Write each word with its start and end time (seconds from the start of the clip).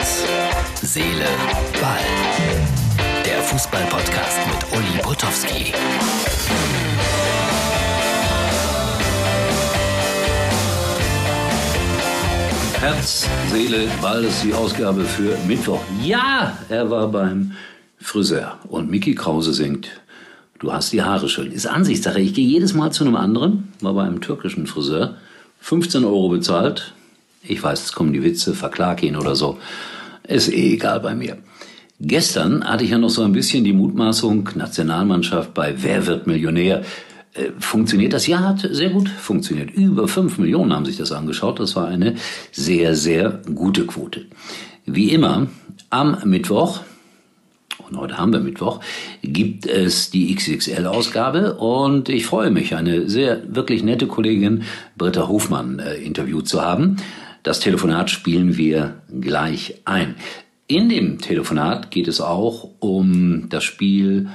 Herz, 0.00 0.24
Seele, 0.80 1.26
Ball. 1.78 1.98
Der 3.22 3.42
Fußball-Podcast 3.42 4.38
mit 4.46 4.78
Uli 4.78 5.02
Potowski. 5.02 5.74
Herz, 12.80 13.28
Seele, 13.52 13.88
Ball 14.00 14.24
ist 14.24 14.42
die 14.42 14.54
Ausgabe 14.54 15.04
für 15.04 15.36
Mittwoch. 15.46 15.82
Ja, 16.02 16.56
er 16.70 16.90
war 16.90 17.08
beim 17.08 17.52
Friseur 17.98 18.58
und 18.70 18.90
Mickey 18.90 19.14
Krause 19.14 19.52
singt. 19.52 20.00
Du 20.60 20.72
hast 20.72 20.94
die 20.94 21.02
Haare 21.02 21.28
schön. 21.28 21.52
Ist 21.52 21.66
Ansichtssache. 21.66 22.20
Ich 22.20 22.32
gehe 22.32 22.46
jedes 22.46 22.72
Mal 22.72 22.90
zu 22.90 23.04
einem 23.04 23.16
anderen, 23.16 23.70
war 23.82 23.92
bei 23.92 24.04
einem 24.04 24.22
türkischen 24.22 24.66
Friseur, 24.66 25.16
15 25.60 26.04
Euro 26.04 26.30
bezahlt. 26.30 26.94
Ich 27.42 27.62
weiß, 27.62 27.84
es 27.84 27.92
kommen 27.92 28.12
die 28.12 28.22
Witze, 28.22 28.54
verklag 28.54 29.02
ihn 29.02 29.16
oder 29.16 29.34
so. 29.34 29.58
Ist 30.26 30.52
eh 30.52 30.74
egal 30.74 31.00
bei 31.00 31.14
mir. 31.14 31.38
Gestern 31.98 32.64
hatte 32.64 32.84
ich 32.84 32.90
ja 32.90 32.98
noch 32.98 33.10
so 33.10 33.22
ein 33.22 33.32
bisschen 33.32 33.64
die 33.64 33.72
Mutmaßung, 33.72 34.50
Nationalmannschaft 34.54 35.54
bei 35.54 35.74
Wer 35.76 36.06
wird 36.06 36.26
Millionär? 36.26 36.82
Äh, 37.34 37.50
funktioniert 37.58 38.12
das? 38.12 38.26
Ja, 38.26 38.40
hat 38.40 38.66
sehr 38.70 38.90
gut 38.90 39.08
funktioniert. 39.08 39.70
Über 39.70 40.08
5 40.08 40.38
Millionen 40.38 40.72
haben 40.72 40.84
sich 40.84 40.96
das 40.96 41.12
angeschaut. 41.12 41.60
Das 41.60 41.76
war 41.76 41.88
eine 41.88 42.16
sehr, 42.52 42.94
sehr 42.94 43.40
gute 43.54 43.86
Quote. 43.86 44.26
Wie 44.86 45.10
immer, 45.10 45.48
am 45.90 46.18
Mittwoch, 46.24 46.80
und 47.88 47.98
heute 47.98 48.18
haben 48.18 48.32
wir 48.32 48.40
Mittwoch, 48.40 48.80
gibt 49.22 49.66
es 49.66 50.10
die 50.10 50.34
XXL-Ausgabe 50.34 51.54
und 51.54 52.08
ich 52.08 52.26
freue 52.26 52.50
mich, 52.50 52.74
eine 52.74 53.08
sehr 53.08 53.42
wirklich 53.54 53.82
nette 53.82 54.06
Kollegin 54.06 54.62
Britta 54.96 55.28
Hofmann 55.28 55.78
äh, 55.80 55.96
interviewt 55.96 56.48
zu 56.48 56.62
haben. 56.62 56.96
Das 57.42 57.60
Telefonat 57.60 58.10
spielen 58.10 58.56
wir 58.56 59.00
gleich 59.20 59.80
ein. 59.86 60.16
In 60.66 60.88
dem 60.88 61.18
Telefonat 61.18 61.90
geht 61.90 62.06
es 62.06 62.20
auch 62.20 62.68
um 62.80 63.48
das 63.48 63.64
Spiel 63.64 64.28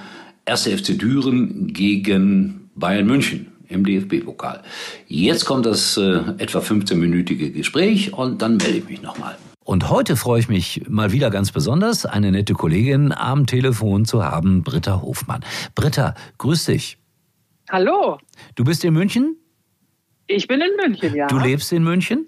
1. 0.45 0.67
FC 0.67 0.99
Düren 0.99 1.67
gegen 1.67 2.69
Bayern 2.75 3.05
München 3.05 3.51
im 3.67 3.85
DFB-Pokal. 3.85 4.61
Jetzt 5.07 5.45
kommt 5.45 5.65
das 5.65 5.97
äh, 5.97 6.21
etwa 6.37 6.59
15-minütige 6.59 7.51
Gespräch 7.51 8.13
und 8.13 8.41
dann 8.41 8.57
melde 8.57 8.79
ich 8.79 8.89
mich 8.89 9.01
nochmal. 9.01 9.37
Und 9.63 9.89
heute 9.89 10.15
freue 10.15 10.39
ich 10.39 10.49
mich 10.49 10.83
mal 10.87 11.11
wieder 11.11 11.29
ganz 11.29 11.51
besonders, 11.51 12.05
eine 12.05 12.31
nette 12.31 12.53
Kollegin 12.53 13.11
am 13.11 13.45
Telefon 13.45 14.05
zu 14.05 14.23
haben, 14.23 14.63
Britta 14.63 15.01
Hofmann. 15.01 15.43
Britta, 15.73 16.15
grüß 16.37 16.65
dich. 16.65 16.97
Hallo. 17.69 18.17
Du 18.55 18.63
bist 18.63 18.83
in 18.83 18.93
München? 18.93 19.37
Ich 20.27 20.47
bin 20.47 20.61
in 20.61 20.75
München, 20.75 21.15
ja. 21.15 21.27
Du 21.27 21.37
lebst 21.39 21.71
in 21.71 21.83
München? 21.83 22.27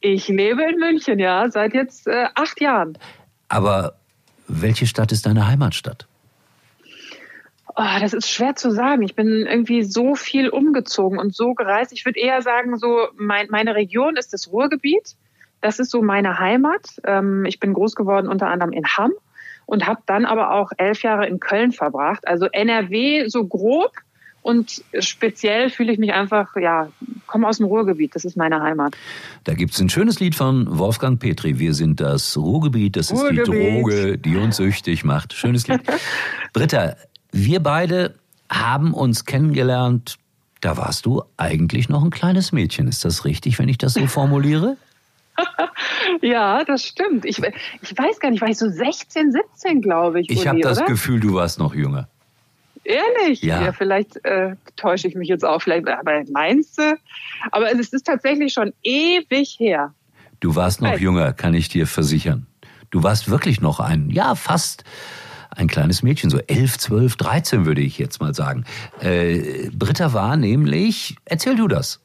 Ich 0.00 0.28
lebe 0.28 0.62
in 0.62 0.78
München, 0.78 1.18
ja, 1.18 1.50
seit 1.50 1.74
jetzt 1.74 2.06
äh, 2.06 2.26
acht 2.34 2.60
Jahren. 2.60 2.98
Aber 3.48 3.96
welche 4.48 4.86
Stadt 4.86 5.12
ist 5.12 5.26
deine 5.26 5.46
Heimatstadt? 5.46 6.06
Oh, 7.74 8.00
das 8.00 8.14
ist 8.14 8.30
schwer 8.30 8.56
zu 8.56 8.70
sagen. 8.70 9.02
Ich 9.02 9.14
bin 9.14 9.46
irgendwie 9.46 9.82
so 9.82 10.14
viel 10.14 10.48
umgezogen 10.48 11.18
und 11.18 11.34
so 11.34 11.54
gereist. 11.54 11.92
Ich 11.92 12.04
würde 12.06 12.18
eher 12.18 12.40
sagen, 12.40 12.78
so 12.78 13.08
mein, 13.16 13.48
meine 13.50 13.74
Region 13.74 14.16
ist 14.16 14.32
das 14.32 14.50
Ruhrgebiet. 14.50 15.14
Das 15.60 15.78
ist 15.78 15.90
so 15.90 16.00
meine 16.00 16.38
Heimat. 16.38 16.86
Ähm, 17.04 17.44
ich 17.44 17.60
bin 17.60 17.74
groß 17.74 17.94
geworden 17.94 18.28
unter 18.28 18.48
anderem 18.48 18.72
in 18.72 18.86
Hamm 18.86 19.12
und 19.66 19.86
habe 19.86 20.00
dann 20.06 20.24
aber 20.24 20.52
auch 20.52 20.72
elf 20.78 21.02
Jahre 21.02 21.26
in 21.26 21.40
Köln 21.40 21.72
verbracht. 21.72 22.26
Also 22.26 22.46
NRW 22.46 23.28
so 23.28 23.44
grob 23.44 23.92
und 24.42 24.82
speziell 25.00 25.70
fühle 25.70 25.92
ich 25.92 25.98
mich 25.98 26.12
einfach, 26.12 26.56
ja, 26.56 26.88
komme 27.26 27.48
aus 27.48 27.58
dem 27.58 27.66
Ruhrgebiet. 27.66 28.14
Das 28.14 28.24
ist 28.24 28.36
meine 28.36 28.60
Heimat. 28.62 28.96
Da 29.44 29.54
gibt 29.54 29.74
es 29.74 29.80
ein 29.80 29.88
schönes 29.88 30.20
Lied 30.20 30.34
von 30.34 30.78
Wolfgang 30.78 31.18
Petri. 31.18 31.58
Wir 31.58 31.74
sind 31.74 32.00
das 32.00 32.36
Ruhrgebiet. 32.36 32.96
Das 32.96 33.12
Ruhrgebiet. 33.12 33.38
ist 33.38 33.52
die 33.52 33.72
Droge, 33.72 34.18
die 34.18 34.36
uns 34.36 34.56
süchtig 34.56 35.04
macht. 35.04 35.32
Schönes 35.32 35.68
Lied. 35.68 35.80
Britta, 36.52 36.96
wir 37.32 37.60
beide 37.60 38.14
haben 38.50 38.94
uns 38.94 39.24
kennengelernt. 39.24 40.16
Da 40.60 40.76
warst 40.76 41.06
du 41.06 41.22
eigentlich 41.36 41.88
noch 41.88 42.02
ein 42.02 42.10
kleines 42.10 42.52
Mädchen. 42.52 42.88
Ist 42.88 43.04
das 43.04 43.24
richtig, 43.24 43.58
wenn 43.58 43.68
ich 43.68 43.78
das 43.78 43.94
so 43.94 44.06
formuliere? 44.06 44.76
ja, 46.22 46.64
das 46.64 46.82
stimmt. 46.82 47.24
Ich, 47.24 47.38
ich 47.38 47.98
weiß 47.98 48.20
gar 48.20 48.30
nicht, 48.30 48.40
war 48.40 48.48
ich 48.48 48.58
so 48.58 48.68
16, 48.68 49.32
17, 49.32 49.82
glaube 49.82 50.20
ich. 50.20 50.30
Ich 50.30 50.46
habe 50.46 50.60
das? 50.60 50.84
Gefühl, 50.84 51.20
du 51.20 51.34
warst 51.34 51.58
noch 51.58 51.74
jünger. 51.74 52.08
Ehrlich? 52.86 53.42
Ja. 53.42 53.64
ja 53.64 53.72
vielleicht 53.72 54.24
äh, 54.24 54.54
täusche 54.76 55.08
ich 55.08 55.14
mich 55.14 55.28
jetzt 55.28 55.44
auch. 55.44 55.60
Vielleicht, 55.60 55.88
aber 55.88 56.22
meinst 56.30 56.78
du? 56.78 56.96
Aber 57.50 57.72
es 57.72 57.92
ist 57.92 58.06
tatsächlich 58.06 58.52
schon 58.52 58.72
ewig 58.82 59.56
her. 59.58 59.92
Du 60.40 60.54
warst 60.54 60.80
noch 60.80 60.98
jünger, 60.98 61.32
kann 61.32 61.54
ich 61.54 61.68
dir 61.68 61.86
versichern. 61.86 62.46
Du 62.90 63.02
warst 63.02 63.28
wirklich 63.28 63.60
noch 63.60 63.80
ein, 63.80 64.10
ja, 64.10 64.34
fast 64.34 64.84
ein 65.50 65.66
kleines 65.66 66.02
Mädchen, 66.02 66.30
so 66.30 66.38
elf, 66.46 66.78
zwölf, 66.78 67.16
dreizehn 67.16 67.66
würde 67.66 67.80
ich 67.80 67.98
jetzt 67.98 68.20
mal 68.20 68.34
sagen. 68.34 68.64
Äh, 69.00 69.70
Britta 69.70 70.12
war 70.12 70.36
nämlich, 70.36 71.16
erzähl 71.24 71.56
du 71.56 71.66
das. 71.66 72.00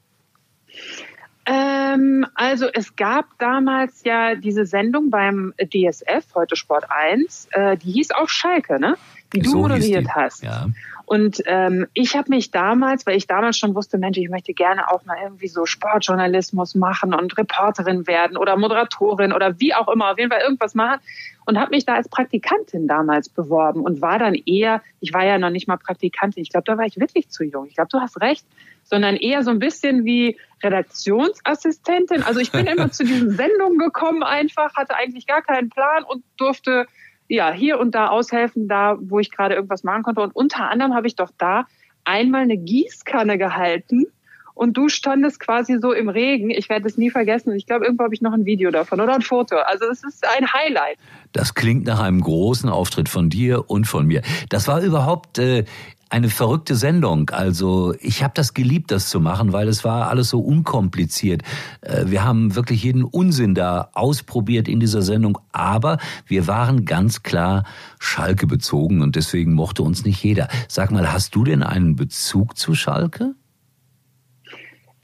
Ähm, 1.44 2.26
also 2.34 2.66
es 2.72 2.96
gab 2.96 3.26
damals 3.38 4.04
ja 4.04 4.34
diese 4.34 4.64
Sendung 4.64 5.10
beim 5.10 5.52
DSF, 5.58 6.34
heute 6.34 6.56
Sport 6.56 6.84
1, 6.88 7.48
äh, 7.50 7.76
die 7.76 7.92
hieß 7.92 8.12
auch 8.12 8.28
Schalke, 8.28 8.80
ne? 8.80 8.96
Die 9.34 9.40
du 9.40 9.50
so 9.50 9.58
moderiert 9.58 10.08
hast. 10.14 10.42
Ja. 10.42 10.66
Und 11.04 11.42
ähm, 11.46 11.88
ich 11.92 12.16
habe 12.16 12.30
mich 12.30 12.50
damals, 12.50 13.06
weil 13.06 13.16
ich 13.16 13.26
damals 13.26 13.58
schon 13.58 13.74
wusste, 13.74 13.98
Mensch, 13.98 14.16
ich 14.16 14.30
möchte 14.30 14.54
gerne 14.54 14.90
auch 14.90 15.04
mal 15.04 15.18
irgendwie 15.22 15.48
so 15.48 15.66
Sportjournalismus 15.66 16.74
machen 16.74 17.12
und 17.12 17.36
Reporterin 17.36 18.06
werden 18.06 18.36
oder 18.36 18.56
Moderatorin 18.56 19.32
oder 19.32 19.60
wie 19.60 19.74
auch 19.74 19.88
immer, 19.88 20.12
auf 20.12 20.18
jeden 20.18 20.30
Fall 20.30 20.40
irgendwas 20.40 20.74
machen. 20.74 21.00
Und 21.44 21.58
habe 21.58 21.72
mich 21.72 21.84
da 21.84 21.96
als 21.96 22.08
Praktikantin 22.08 22.86
damals 22.86 23.28
beworben 23.28 23.82
und 23.82 24.00
war 24.00 24.18
dann 24.18 24.34
eher, 24.34 24.80
ich 25.00 25.12
war 25.12 25.24
ja 25.24 25.38
noch 25.38 25.50
nicht 25.50 25.68
mal 25.68 25.76
Praktikantin, 25.76 26.42
ich 26.44 26.50
glaube, 26.50 26.64
da 26.64 26.78
war 26.78 26.86
ich 26.86 26.98
wirklich 26.98 27.28
zu 27.28 27.44
jung. 27.44 27.66
Ich 27.66 27.74
glaube, 27.74 27.88
du 27.90 28.00
hast 28.00 28.20
recht, 28.20 28.46
sondern 28.84 29.16
eher 29.16 29.42
so 29.42 29.50
ein 29.50 29.58
bisschen 29.58 30.04
wie 30.04 30.38
Redaktionsassistentin. 30.62 32.22
Also 32.22 32.40
ich 32.40 32.52
bin 32.52 32.66
immer 32.66 32.90
zu 32.92 33.04
diesen 33.04 33.30
Sendungen 33.30 33.78
gekommen 33.78 34.22
einfach, 34.22 34.76
hatte 34.76 34.94
eigentlich 34.94 35.26
gar 35.26 35.42
keinen 35.42 35.68
Plan 35.68 36.04
und 36.04 36.22
durfte 36.36 36.86
ja, 37.32 37.50
hier 37.50 37.80
und 37.80 37.94
da 37.94 38.08
aushelfen, 38.08 38.68
da 38.68 38.98
wo 39.00 39.18
ich 39.18 39.30
gerade 39.30 39.54
irgendwas 39.54 39.84
machen 39.84 40.02
konnte. 40.02 40.20
Und 40.20 40.36
unter 40.36 40.68
anderem 40.68 40.92
habe 40.92 41.06
ich 41.06 41.16
doch 41.16 41.30
da 41.38 41.64
einmal 42.04 42.42
eine 42.42 42.58
Gießkanne 42.58 43.38
gehalten 43.38 44.04
und 44.52 44.76
du 44.76 44.90
standest 44.90 45.40
quasi 45.40 45.78
so 45.80 45.92
im 45.92 46.10
Regen. 46.10 46.50
Ich 46.50 46.68
werde 46.68 46.86
es 46.86 46.98
nie 46.98 47.08
vergessen. 47.08 47.48
Und 47.48 47.56
ich 47.56 47.64
glaube, 47.64 47.86
irgendwo 47.86 48.04
habe 48.04 48.14
ich 48.14 48.20
noch 48.20 48.34
ein 48.34 48.44
Video 48.44 48.70
davon 48.70 49.00
oder 49.00 49.14
ein 49.14 49.22
Foto. 49.22 49.56
Also 49.56 49.86
es 49.86 50.04
ist 50.04 50.26
ein 50.36 50.52
Highlight. 50.52 50.98
Das 51.32 51.54
klingt 51.54 51.86
nach 51.86 52.00
einem 52.00 52.20
großen 52.20 52.68
Auftritt 52.68 53.08
von 53.08 53.30
dir 53.30 53.70
und 53.70 53.86
von 53.86 54.06
mir. 54.06 54.20
Das 54.50 54.68
war 54.68 54.82
überhaupt 54.82 55.38
äh, 55.38 55.64
eine 56.12 56.28
verrückte 56.28 56.76
Sendung. 56.76 57.30
Also 57.30 57.94
ich 58.00 58.22
habe 58.22 58.34
das 58.34 58.52
geliebt, 58.52 58.90
das 58.90 59.08
zu 59.08 59.18
machen, 59.18 59.54
weil 59.54 59.66
es 59.66 59.82
war 59.82 60.08
alles 60.08 60.28
so 60.28 60.40
unkompliziert. 60.40 61.42
Äh, 61.80 62.04
wir 62.06 62.22
haben 62.22 62.54
wirklich 62.54 62.82
jeden 62.82 63.02
Unsinn 63.02 63.54
da 63.54 63.88
ausprobiert 63.94 64.68
in 64.68 64.78
dieser 64.78 65.00
Sendung, 65.00 65.38
aber 65.52 65.96
wir 66.26 66.46
waren 66.46 66.84
ganz 66.84 67.22
klar 67.22 67.64
Schalke 67.98 68.46
bezogen 68.46 69.00
und 69.00 69.16
deswegen 69.16 69.54
mochte 69.54 69.82
uns 69.82 70.04
nicht 70.04 70.22
jeder. 70.22 70.48
Sag 70.68 70.90
mal, 70.90 71.10
hast 71.10 71.34
du 71.34 71.44
denn 71.44 71.62
einen 71.62 71.96
Bezug 71.96 72.58
zu 72.58 72.74
Schalke? 72.74 73.34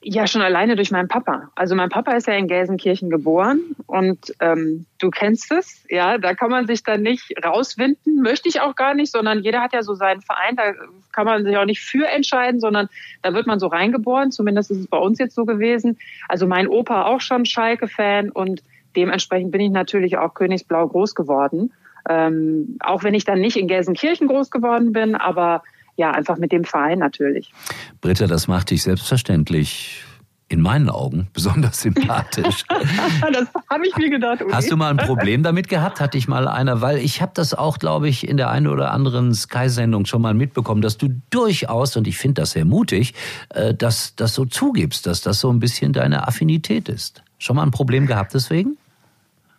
Ja, 0.00 0.28
schon 0.28 0.42
alleine 0.42 0.76
durch 0.76 0.92
meinen 0.92 1.08
Papa. 1.08 1.50
Also 1.56 1.74
mein 1.74 1.88
Papa 1.88 2.12
ist 2.12 2.28
ja 2.28 2.34
in 2.34 2.46
Gelsenkirchen 2.46 3.10
geboren 3.10 3.60
und 3.88 4.32
ähm, 4.38 4.86
du 5.00 5.10
kennst 5.10 5.50
es, 5.50 5.84
ja, 5.88 6.18
da 6.18 6.34
kann 6.34 6.50
man 6.50 6.68
sich 6.68 6.84
dann 6.84 7.02
nicht 7.02 7.34
rauswinden, 7.44 8.22
möchte 8.22 8.48
ich 8.48 8.60
auch 8.60 8.76
gar 8.76 8.94
nicht, 8.94 9.10
sondern 9.10 9.42
jeder 9.42 9.60
hat 9.60 9.72
ja 9.72 9.82
so 9.82 9.94
seinen 9.94 10.20
Verein, 10.20 10.54
da 10.54 10.72
kann 11.12 11.24
man 11.24 11.44
sich 11.44 11.56
auch 11.56 11.64
nicht 11.64 11.80
für 11.80 12.06
entscheiden, 12.06 12.60
sondern 12.60 12.88
da 13.22 13.34
wird 13.34 13.48
man 13.48 13.58
so 13.58 13.66
reingeboren, 13.66 14.30
zumindest 14.30 14.70
ist 14.70 14.78
es 14.78 14.86
bei 14.86 14.98
uns 14.98 15.18
jetzt 15.18 15.34
so 15.34 15.44
gewesen. 15.44 15.98
Also 16.28 16.46
mein 16.46 16.68
Opa 16.68 17.06
auch 17.06 17.20
schon 17.20 17.44
Schalke-Fan 17.44 18.30
und 18.30 18.62
dementsprechend 18.94 19.50
bin 19.50 19.62
ich 19.62 19.70
natürlich 19.70 20.16
auch 20.16 20.32
Königsblau 20.32 20.86
groß 20.86 21.16
geworden. 21.16 21.72
Ähm, 22.08 22.78
auch 22.80 23.02
wenn 23.02 23.14
ich 23.14 23.24
dann 23.24 23.40
nicht 23.40 23.56
in 23.56 23.66
Gelsenkirchen 23.66 24.28
groß 24.28 24.52
geworden 24.52 24.92
bin, 24.92 25.16
aber 25.16 25.64
ja, 25.98 26.12
einfach 26.12 26.38
mit 26.38 26.52
dem 26.52 26.64
Verein 26.64 27.00
natürlich. 27.00 27.52
Britta, 28.00 28.26
das 28.28 28.46
macht 28.46 28.70
dich 28.70 28.84
selbstverständlich 28.84 30.04
in 30.48 30.62
meinen 30.62 30.88
Augen 30.88 31.28
besonders 31.34 31.82
sympathisch. 31.82 32.64
das 33.32 33.48
habe 33.68 33.86
ich 33.86 33.94
mir 33.96 34.08
gedacht. 34.08 34.40
Uli. 34.40 34.52
Hast 34.52 34.70
du 34.70 34.76
mal 34.76 34.90
ein 34.90 34.96
Problem 34.96 35.42
damit 35.42 35.68
gehabt? 35.68 36.00
Hatte 36.00 36.16
ich 36.16 36.26
mal 36.26 36.48
einer, 36.48 36.80
weil 36.80 36.98
ich 36.98 37.20
habe 37.20 37.32
das 37.34 37.52
auch, 37.52 37.78
glaube 37.78 38.08
ich, 38.08 38.26
in 38.26 38.38
der 38.38 38.48
einen 38.48 38.68
oder 38.68 38.92
anderen 38.92 39.34
Sky-Sendung 39.34 40.06
schon 40.06 40.22
mal 40.22 40.34
mitbekommen, 40.34 40.80
dass 40.80 40.96
du 40.96 41.08
durchaus, 41.30 41.96
und 41.96 42.06
ich 42.06 42.16
finde 42.16 42.42
das 42.42 42.52
sehr 42.52 42.64
mutig, 42.64 43.12
äh, 43.50 43.74
dass 43.74 44.14
das 44.14 44.34
so 44.34 44.46
zugibst, 44.46 45.06
dass 45.06 45.20
das 45.20 45.40
so 45.40 45.50
ein 45.50 45.58
bisschen 45.58 45.92
deine 45.92 46.26
Affinität 46.26 46.88
ist. 46.88 47.22
Schon 47.38 47.56
mal 47.56 47.64
ein 47.64 47.72
Problem 47.72 48.06
gehabt 48.06 48.32
deswegen? 48.32 48.78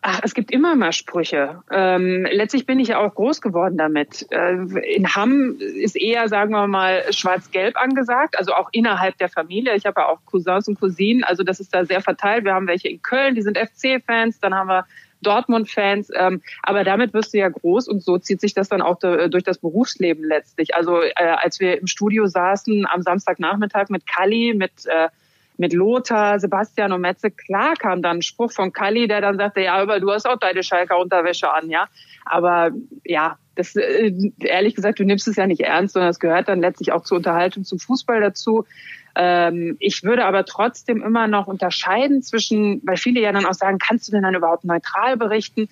Ach, 0.01 0.21
es 0.23 0.33
gibt 0.33 0.51
immer 0.51 0.75
mal 0.75 0.93
Sprüche. 0.93 1.61
Ähm, 1.69 2.25
letztlich 2.31 2.65
bin 2.65 2.79
ich 2.79 2.89
ja 2.89 2.99
auch 2.99 3.13
groß 3.15 3.41
geworden 3.41 3.77
damit. 3.77 4.25
Äh, 4.31 4.53
in 4.95 5.13
Hamm 5.13 5.57
ist 5.59 5.97
eher, 5.97 6.29
sagen 6.29 6.51
wir 6.51 6.67
mal, 6.67 7.11
schwarz-gelb 7.11 7.75
angesagt, 7.75 8.37
also 8.37 8.53
auch 8.53 8.69
innerhalb 8.71 9.17
der 9.17 9.27
Familie. 9.27 9.75
Ich 9.75 9.85
habe 9.85 9.99
ja 9.99 10.07
auch 10.07 10.19
Cousins 10.25 10.69
und 10.69 10.79
Cousinen, 10.79 11.25
also 11.25 11.43
das 11.43 11.59
ist 11.59 11.75
da 11.75 11.83
sehr 11.83 11.99
verteilt. 11.99 12.45
Wir 12.45 12.53
haben 12.53 12.67
welche 12.67 12.87
in 12.87 13.01
Köln, 13.01 13.35
die 13.35 13.41
sind 13.41 13.57
FC-Fans, 13.57 14.39
dann 14.39 14.55
haben 14.55 14.69
wir 14.69 14.85
Dortmund-Fans. 15.21 16.11
Ähm, 16.15 16.41
aber 16.63 16.85
damit 16.85 17.13
wirst 17.13 17.33
du 17.33 17.39
ja 17.39 17.49
groß 17.49 17.89
und 17.89 18.01
so 18.01 18.17
zieht 18.17 18.39
sich 18.39 18.53
das 18.53 18.69
dann 18.69 18.81
auch 18.81 18.99
durch 18.99 19.43
das 19.43 19.57
Berufsleben 19.57 20.23
letztlich. 20.23 20.75
Also 20.75 21.01
äh, 21.01 21.13
als 21.17 21.59
wir 21.59 21.77
im 21.77 21.87
Studio 21.87 22.25
saßen 22.25 22.87
am 22.87 23.01
Samstagnachmittag 23.01 23.89
mit 23.89 24.07
Kali, 24.07 24.53
mit 24.55 24.71
äh, 24.85 25.09
mit 25.59 25.73
Lothar, 25.73 26.39
Sebastian 26.39 26.93
und 26.93 27.01
Metze, 27.01 27.29
klar 27.29 27.73
kam 27.75 28.01
dann 28.01 28.17
ein 28.17 28.21
Spruch 28.21 28.51
von 28.51 28.71
Kali, 28.71 29.07
der 29.07 29.19
dann 29.21 29.37
sagte, 29.37 29.61
ja, 29.61 29.75
aber 29.75 29.99
du 29.99 30.09
hast 30.09 30.27
auch 30.27 30.39
deine 30.39 30.63
Schalker 30.63 30.97
Unterwäsche 30.97 31.51
an, 31.51 31.69
ja. 31.69 31.87
Aber 32.25 32.71
ja, 33.03 33.37
das, 33.55 33.75
äh, 33.75 34.13
ehrlich 34.39 34.75
gesagt, 34.75 34.99
du 34.99 35.03
nimmst 35.03 35.27
es 35.27 35.35
ja 35.35 35.45
nicht 35.47 35.61
ernst, 35.61 35.93
sondern 35.93 36.11
es 36.11 36.19
gehört 36.19 36.47
dann 36.47 36.61
letztlich 36.61 36.93
auch 36.93 37.03
zur 37.03 37.17
Unterhaltung, 37.17 37.65
zum 37.65 37.77
Fußball 37.77 38.21
dazu. 38.21 38.65
Ähm, 39.15 39.75
ich 39.79 40.03
würde 40.03 40.23
aber 40.23 40.45
trotzdem 40.45 41.03
immer 41.03 41.27
noch 41.27 41.47
unterscheiden 41.47 42.23
zwischen, 42.23 42.81
weil 42.85 42.95
viele 42.95 43.19
ja 43.19 43.33
dann 43.33 43.45
auch 43.45 43.53
sagen, 43.53 43.77
kannst 43.77 44.07
du 44.07 44.13
denn 44.13 44.23
dann 44.23 44.35
überhaupt 44.35 44.63
neutral 44.63 45.17
berichten? 45.17 45.67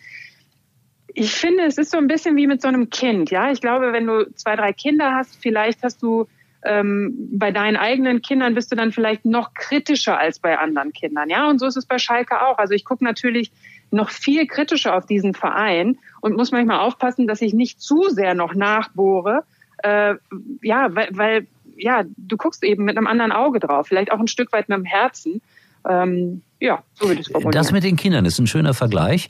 Ich 1.13 1.31
finde, 1.31 1.63
es 1.63 1.77
ist 1.77 1.91
so 1.91 1.97
ein 1.97 2.07
bisschen 2.07 2.35
wie 2.35 2.45
mit 2.45 2.61
so 2.61 2.67
einem 2.67 2.89
Kind. 2.89 3.31
Ja, 3.31 3.51
ich 3.51 3.61
glaube, 3.61 3.93
wenn 3.93 4.05
du 4.05 4.29
zwei, 4.35 4.57
drei 4.57 4.73
Kinder 4.73 5.15
hast, 5.15 5.41
vielleicht 5.41 5.81
hast 5.81 6.03
du 6.03 6.27
ähm, 6.67 7.13
bei 7.31 7.51
deinen 7.51 7.77
eigenen 7.77 8.21
Kindern 8.21 8.53
bist 8.53 8.71
du 8.71 8.75
dann 8.75 8.91
vielleicht 8.91 9.25
noch 9.25 9.53
kritischer 9.53 10.19
als 10.19 10.39
bei 10.39 10.57
anderen 10.57 10.93
Kindern. 10.93 11.29
Ja, 11.29 11.49
und 11.49 11.59
so 11.59 11.65
ist 11.65 11.77
es 11.77 11.85
bei 11.85 11.97
Schalke 11.97 12.41
auch. 12.41 12.57
Also 12.57 12.73
ich 12.73 12.85
gucke 12.85 13.03
natürlich 13.03 13.51
noch 13.91 14.09
viel 14.09 14.47
kritischer 14.47 14.95
auf 14.95 15.05
diesen 15.05 15.33
Verein 15.33 15.97
und 16.21 16.35
muss 16.35 16.51
manchmal 16.51 16.79
aufpassen, 16.79 17.27
dass 17.27 17.41
ich 17.41 17.53
nicht 17.53 17.81
zu 17.81 18.09
sehr 18.09 18.33
noch 18.33 18.53
nachbohre. 18.53 19.43
Äh, 19.83 20.15
ja, 20.61 20.93
weil, 20.93 21.09
weil 21.11 21.47
ja, 21.77 22.03
du 22.17 22.37
guckst 22.37 22.63
eben 22.63 22.83
mit 22.83 22.97
einem 22.97 23.07
anderen 23.07 23.31
Auge 23.31 23.59
drauf, 23.59 23.87
vielleicht 23.87 24.11
auch 24.11 24.19
ein 24.19 24.27
Stück 24.27 24.51
weit 24.51 24.67
mit 24.69 24.77
dem 24.77 24.85
Herzen. 24.85 25.41
Ähm, 25.87 26.41
ja, 26.59 26.81
so 26.95 27.07
würde 27.07 27.21
ich 27.21 27.27
es 27.27 27.31
formulieren. 27.31 27.51
Das 27.51 27.71
mit 27.71 27.83
den 27.83 27.95
Kindern 27.95 28.25
ist 28.25 28.39
ein 28.39 28.47
schöner 28.47 28.73
Vergleich. 28.73 29.29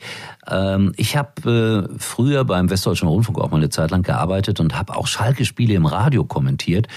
Ähm, 0.50 0.92
ich 0.96 1.16
habe 1.16 1.88
äh, 1.92 1.98
früher 1.98 2.44
beim 2.44 2.70
Westdeutschen 2.70 3.06
Rundfunk 3.06 3.38
auch 3.38 3.50
mal 3.50 3.58
eine 3.58 3.68
Zeit 3.68 3.90
lang 3.90 4.02
gearbeitet 4.02 4.60
und 4.60 4.76
habe 4.76 4.96
auch 4.96 5.06
Schalke-Spiele 5.06 5.74
im 5.74 5.86
Radio 5.86 6.24
kommentiert. 6.24 6.88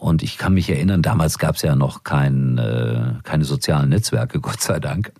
Und 0.00 0.22
ich 0.22 0.38
kann 0.38 0.54
mich 0.54 0.70
erinnern, 0.70 1.02
damals 1.02 1.38
gab 1.38 1.56
es 1.56 1.62
ja 1.62 1.76
noch 1.76 2.04
kein, 2.04 2.56
äh, 2.56 3.12
keine 3.22 3.44
sozialen 3.44 3.90
Netzwerke, 3.90 4.40
Gott 4.40 4.62
sei 4.62 4.80
Dank. 4.80 5.12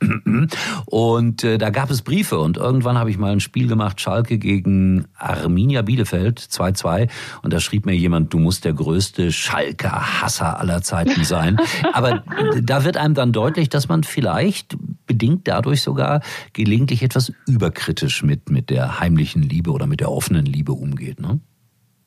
Und 0.87 1.45
äh, 1.45 1.59
da 1.59 1.69
gab 1.69 1.91
es 1.91 2.01
Briefe 2.01 2.39
und 2.39 2.57
irgendwann 2.57 2.97
habe 2.97 3.11
ich 3.11 3.19
mal 3.19 3.31
ein 3.31 3.41
Spiel 3.41 3.69
gemacht, 3.69 4.01
Schalke 4.01 4.39
gegen 4.39 5.05
Arminia 5.19 5.83
Bielefeld, 5.83 6.41
2-2. 6.41 7.11
Und 7.43 7.53
da 7.53 7.61
schrieb 7.61 7.85
mir 7.85 7.95
jemand, 7.95 8.33
du 8.33 8.39
musst 8.39 8.65
der 8.65 8.73
größte 8.73 9.33
Schalker-Hasser 9.33 10.59
aller 10.59 10.81
Zeiten 10.83 11.25
sein. 11.25 11.59
Aber 11.93 12.25
da 12.63 12.83
wird 12.83 12.97
einem 12.97 13.15
dann 13.15 13.33
deutlich, 13.33 13.69
dass 13.69 13.89
man 13.89 14.03
vielleicht 14.03 14.79
bedingt 15.07 15.47
dadurch 15.47 15.83
sogar 15.83 16.23
gelegentlich 16.55 17.03
etwas 17.03 17.33
überkritisch 17.47 18.23
mit, 18.23 18.49
mit 18.49 18.71
der 18.71 18.99
heimlichen 18.99 19.43
Liebe 19.43 19.73
oder 19.73 19.87
mit 19.87 20.01
der 20.01 20.11
offenen 20.11 20.47
Liebe 20.47 20.73
umgeht. 20.73 21.21
Ne? 21.21 21.41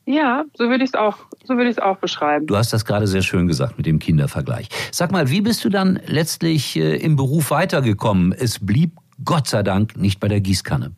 Ja, 0.05 0.43
so 0.53 0.69
würde 0.69 0.83
ich 0.83 0.89
es 0.89 0.95
auch, 0.95 1.17
so 1.45 1.55
würde 1.55 1.69
ich 1.69 1.77
es 1.77 1.79
auch 1.81 1.97
beschreiben. 1.97 2.45
Du 2.45 2.57
hast 2.57 2.73
das 2.73 2.83
gerade 2.83 3.07
sehr 3.07 3.21
schön 3.21 3.47
gesagt 3.47 3.77
mit 3.77 3.85
dem 3.85 3.99
Kindervergleich. 3.99 4.67
Sag 4.91 5.11
mal, 5.11 5.29
wie 5.29 5.41
bist 5.41 5.63
du 5.63 5.69
dann 5.69 5.99
letztlich 6.05 6.75
äh, 6.75 6.97
im 6.97 7.15
Beruf 7.15 7.51
weitergekommen? 7.51 8.33
Es 8.33 8.59
blieb 8.59 8.91
Gott 9.23 9.47
sei 9.47 9.63
Dank 9.63 9.95
nicht 9.95 10.19
bei 10.19 10.27
der 10.27 10.41
Gießkanne. 10.41 10.91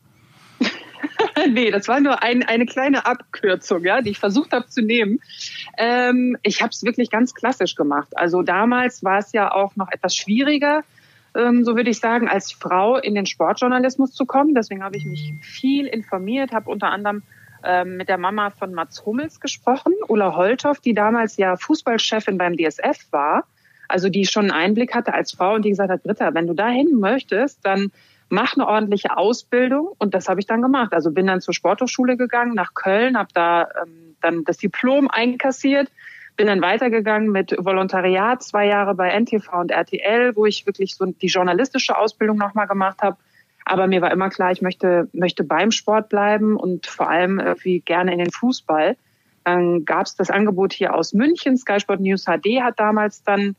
nee, 1.53 1.69
das 1.69 1.87
war 1.87 1.99
nur 1.99 2.23
ein, 2.23 2.41
eine 2.43 2.65
kleine 2.65 3.05
Abkürzung, 3.05 3.83
ja, 3.83 4.01
die 4.01 4.11
ich 4.11 4.19
versucht 4.19 4.53
habe 4.53 4.67
zu 4.67 4.81
nehmen. 4.81 5.19
Ähm, 5.77 6.37
ich 6.41 6.61
habe 6.61 6.71
es 6.71 6.83
wirklich 6.83 7.11
ganz 7.11 7.35
klassisch 7.35 7.75
gemacht. 7.75 8.09
Also 8.15 8.41
damals 8.41 9.03
war 9.03 9.19
es 9.19 9.31
ja 9.33 9.51
auch 9.51 9.75
noch 9.75 9.91
etwas 9.91 10.15
schwieriger, 10.15 10.83
ähm, 11.35 11.63
so 11.63 11.75
würde 11.75 11.91
ich 11.91 11.99
sagen, 11.99 12.27
als 12.27 12.51
Frau 12.51 12.97
in 12.97 13.13
den 13.13 13.27
Sportjournalismus 13.27 14.13
zu 14.13 14.25
kommen. 14.25 14.55
Deswegen 14.55 14.83
habe 14.83 14.97
ich 14.97 15.05
mich 15.05 15.33
viel 15.41 15.85
informiert, 15.85 16.53
habe 16.53 16.71
unter 16.71 16.89
anderem 16.89 17.21
ähm, 17.65 17.97
mit 17.97 18.09
der 18.09 18.17
Mama 18.17 18.49
von 18.49 18.73
Mats 18.73 19.05
Hummels 19.05 19.39
gesprochen, 19.39 19.93
Ulla 20.07 20.35
Holthoff, 20.35 20.79
die 20.79 20.93
damals 20.93 21.37
ja 21.37 21.55
Fußballchefin 21.57 22.37
beim 22.37 22.55
DSF 22.55 23.11
war, 23.11 23.45
also 23.87 24.09
die 24.09 24.25
schon 24.25 24.51
einen 24.51 24.51
Einblick 24.51 24.95
hatte 24.95 25.13
als 25.13 25.31
Frau 25.31 25.55
und 25.55 25.65
die 25.65 25.69
gesagt 25.69 25.89
hat, 25.89 26.03
Britta, 26.03 26.33
wenn 26.33 26.47
du 26.47 26.53
dahin 26.53 26.99
möchtest, 26.99 27.65
dann 27.65 27.91
mach 28.29 28.55
eine 28.55 28.67
ordentliche 28.67 29.17
Ausbildung 29.17 29.89
und 29.97 30.13
das 30.13 30.27
habe 30.27 30.39
ich 30.39 30.47
dann 30.47 30.61
gemacht. 30.61 30.93
Also 30.93 31.11
bin 31.11 31.27
dann 31.27 31.41
zur 31.41 31.53
Sporthochschule 31.53 32.17
gegangen 32.17 32.53
nach 32.55 32.73
Köln, 32.73 33.17
habe 33.17 33.29
da 33.33 33.67
ähm, 33.83 34.15
dann 34.21 34.43
das 34.43 34.57
Diplom 34.57 35.09
einkassiert, 35.09 35.91
bin 36.35 36.47
dann 36.47 36.61
weitergegangen 36.61 37.31
mit 37.31 37.55
Volontariat 37.57 38.43
zwei 38.43 38.67
Jahre 38.67 38.95
bei 38.95 39.09
NTV 39.09 39.51
und 39.53 39.71
RTL, 39.71 40.35
wo 40.35 40.45
ich 40.45 40.65
wirklich 40.65 40.95
so 40.95 41.05
die 41.05 41.27
journalistische 41.27 41.97
Ausbildung 41.97 42.37
nochmal 42.37 42.67
gemacht 42.67 43.01
habe 43.01 43.17
aber 43.65 43.87
mir 43.87 44.01
war 44.01 44.11
immer 44.11 44.29
klar, 44.29 44.51
ich 44.51 44.61
möchte, 44.61 45.09
möchte 45.11 45.43
beim 45.43 45.71
Sport 45.71 46.09
bleiben 46.09 46.55
und 46.55 46.85
vor 46.85 47.09
allem 47.09 47.39
irgendwie 47.39 47.79
gerne 47.79 48.13
in 48.13 48.19
den 48.19 48.31
Fußball. 48.31 48.95
Dann 49.43 49.85
gab 49.85 50.05
es 50.05 50.15
das 50.15 50.29
Angebot 50.29 50.71
hier 50.71 50.93
aus 50.93 51.13
München. 51.13 51.57
Sky 51.57 51.79
Sport 51.79 51.99
News 51.99 52.25
HD 52.25 52.61
hat 52.61 52.79
damals 52.79 53.23
dann 53.23 53.55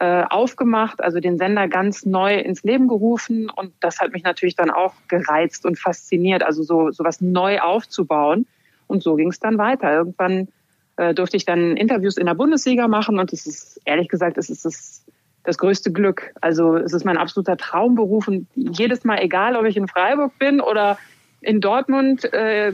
äh, 0.00 0.22
aufgemacht, 0.28 1.02
also 1.02 1.18
den 1.18 1.38
Sender 1.38 1.66
ganz 1.66 2.04
neu 2.04 2.36
ins 2.36 2.62
Leben 2.62 2.88
gerufen. 2.88 3.50
Und 3.50 3.72
das 3.80 4.00
hat 4.00 4.12
mich 4.12 4.22
natürlich 4.22 4.54
dann 4.54 4.70
auch 4.70 4.94
gereizt 5.08 5.64
und 5.64 5.78
fasziniert, 5.78 6.42
also 6.42 6.62
so, 6.62 6.90
so 6.90 7.02
was 7.02 7.22
neu 7.22 7.60
aufzubauen. 7.60 8.46
Und 8.86 9.02
so 9.02 9.16
ging 9.16 9.30
es 9.30 9.40
dann 9.40 9.56
weiter. 9.56 9.92
Irgendwann 9.92 10.48
äh, 10.96 11.14
durfte 11.14 11.38
ich 11.38 11.46
dann 11.46 11.76
Interviews 11.76 12.18
in 12.18 12.26
der 12.26 12.34
Bundesliga 12.34 12.86
machen 12.86 13.18
und 13.18 13.32
es 13.32 13.46
ist, 13.46 13.80
ehrlich 13.86 14.08
gesagt, 14.08 14.36
es 14.36 14.50
ist 14.50 14.64
das 14.64 15.04
das 15.48 15.56
größte 15.56 15.90
Glück. 15.90 16.34
Also 16.42 16.76
es 16.76 16.92
ist 16.92 17.06
mein 17.06 17.16
absoluter 17.16 17.56
Traumberuf 17.56 18.28
und 18.28 18.46
jedes 18.54 19.04
Mal, 19.04 19.22
egal 19.22 19.56
ob 19.56 19.64
ich 19.64 19.78
in 19.78 19.88
Freiburg 19.88 20.38
bin 20.38 20.60
oder 20.60 20.98
in 21.40 21.62
Dortmund 21.62 22.30
äh, 22.34 22.70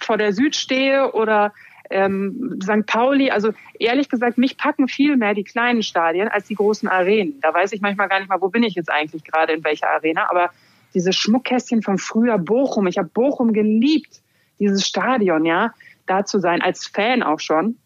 vor 0.00 0.16
der 0.18 0.32
Süd 0.32 0.56
stehe 0.56 1.12
oder 1.12 1.52
ähm, 1.90 2.58
St. 2.60 2.84
Pauli, 2.86 3.30
also 3.30 3.52
ehrlich 3.78 4.08
gesagt, 4.08 4.38
mich 4.38 4.56
packen 4.56 4.88
viel 4.88 5.16
mehr 5.16 5.34
die 5.34 5.44
kleinen 5.44 5.84
Stadien 5.84 6.26
als 6.26 6.48
die 6.48 6.56
großen 6.56 6.88
Arenen. 6.88 7.38
Da 7.40 7.54
weiß 7.54 7.70
ich 7.72 7.80
manchmal 7.80 8.08
gar 8.08 8.18
nicht 8.18 8.28
mal, 8.28 8.40
wo 8.40 8.48
bin 8.48 8.64
ich 8.64 8.74
jetzt 8.74 8.90
eigentlich 8.90 9.22
gerade 9.22 9.52
in 9.52 9.62
welcher 9.62 9.88
Arena, 9.90 10.28
aber 10.28 10.50
diese 10.94 11.12
Schmuckkästchen 11.12 11.82
von 11.82 11.98
früher 11.98 12.38
Bochum, 12.38 12.88
ich 12.88 12.98
habe 12.98 13.08
Bochum 13.08 13.52
geliebt, 13.52 14.20
dieses 14.58 14.84
Stadion, 14.84 15.44
ja, 15.44 15.72
da 16.06 16.24
zu 16.24 16.40
sein, 16.40 16.60
als 16.60 16.88
Fan 16.88 17.22
auch 17.22 17.38
schon. 17.38 17.76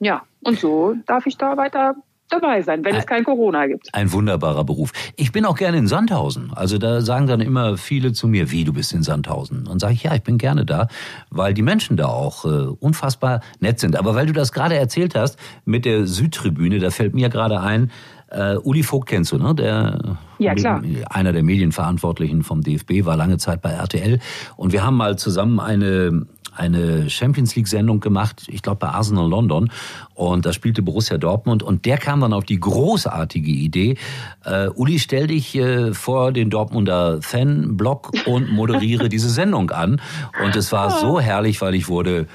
Ja, 0.00 0.24
und 0.42 0.58
so 0.58 0.96
darf 1.06 1.24
ich 1.24 1.38
da 1.38 1.56
weiter 1.56 1.96
dabei 2.28 2.62
sein, 2.62 2.84
wenn 2.84 2.94
ein, 2.94 3.00
es 3.00 3.06
kein 3.06 3.24
Corona 3.24 3.66
gibt. 3.66 3.92
Ein 3.92 4.12
wunderbarer 4.12 4.64
Beruf. 4.64 4.92
Ich 5.16 5.32
bin 5.32 5.44
auch 5.44 5.56
gerne 5.56 5.78
in 5.78 5.86
Sandhausen. 5.86 6.52
Also 6.54 6.78
da 6.78 7.00
sagen 7.00 7.26
dann 7.26 7.40
immer 7.40 7.76
viele 7.76 8.12
zu 8.12 8.28
mir, 8.28 8.50
wie 8.50 8.64
du 8.64 8.72
bist 8.72 8.92
in 8.92 9.02
Sandhausen. 9.02 9.66
Und 9.66 9.80
sage 9.80 9.94
ich, 9.94 10.02
ja, 10.02 10.14
ich 10.14 10.22
bin 10.22 10.38
gerne 10.38 10.64
da, 10.64 10.88
weil 11.30 11.54
die 11.54 11.62
Menschen 11.62 11.96
da 11.96 12.06
auch 12.06 12.44
äh, 12.44 12.48
unfassbar 12.48 13.40
nett 13.60 13.80
sind. 13.80 13.96
Aber 13.96 14.14
weil 14.14 14.26
du 14.26 14.32
das 14.32 14.52
gerade 14.52 14.76
erzählt 14.76 15.14
hast 15.14 15.38
mit 15.64 15.84
der 15.84 16.06
Südtribüne, 16.06 16.78
da 16.78 16.90
fällt 16.90 17.14
mir 17.14 17.28
gerade 17.28 17.60
ein, 17.60 17.90
äh, 18.30 18.56
Uli 18.56 18.82
Vogt 18.82 19.08
kennst 19.08 19.32
du, 19.32 19.38
ne? 19.38 19.54
Der 19.54 20.18
ja, 20.38 20.54
klar. 20.54 20.82
einer 21.10 21.32
der 21.32 21.42
Medienverantwortlichen 21.42 22.42
vom 22.42 22.62
DFB 22.62 23.04
war 23.04 23.16
lange 23.16 23.38
Zeit 23.38 23.62
bei 23.62 23.70
RTL 23.70 24.18
und 24.56 24.72
wir 24.72 24.84
haben 24.84 24.96
mal 24.96 25.16
zusammen 25.16 25.60
eine 25.60 26.26
eine 26.58 27.08
Champions 27.08 27.54
League 27.56 27.68
Sendung 27.68 28.00
gemacht, 28.00 28.44
ich 28.48 28.62
glaube 28.62 28.78
bei 28.78 28.88
Arsenal 28.88 29.28
London. 29.28 29.70
Und 30.14 30.46
da 30.46 30.52
spielte 30.52 30.82
Borussia 30.82 31.16
Dortmund. 31.16 31.62
Und 31.62 31.86
der 31.86 31.98
kam 31.98 32.20
dann 32.20 32.32
auf 32.32 32.44
die 32.44 32.58
großartige 32.58 33.50
Idee, 33.50 33.96
äh, 34.44 34.68
Uli, 34.68 34.98
stell 34.98 35.28
dich 35.28 35.54
äh, 35.54 35.94
vor 35.94 36.32
den 36.32 36.50
Dortmunder 36.50 37.20
Fanblock 37.22 38.12
und 38.26 38.50
moderiere 38.50 39.08
diese 39.08 39.30
Sendung 39.30 39.70
an. 39.70 40.00
Und 40.42 40.56
es 40.56 40.72
war 40.72 40.90
so 40.90 41.20
herrlich, 41.20 41.60
weil 41.60 41.74
ich 41.74 41.88
wurde 41.88 42.26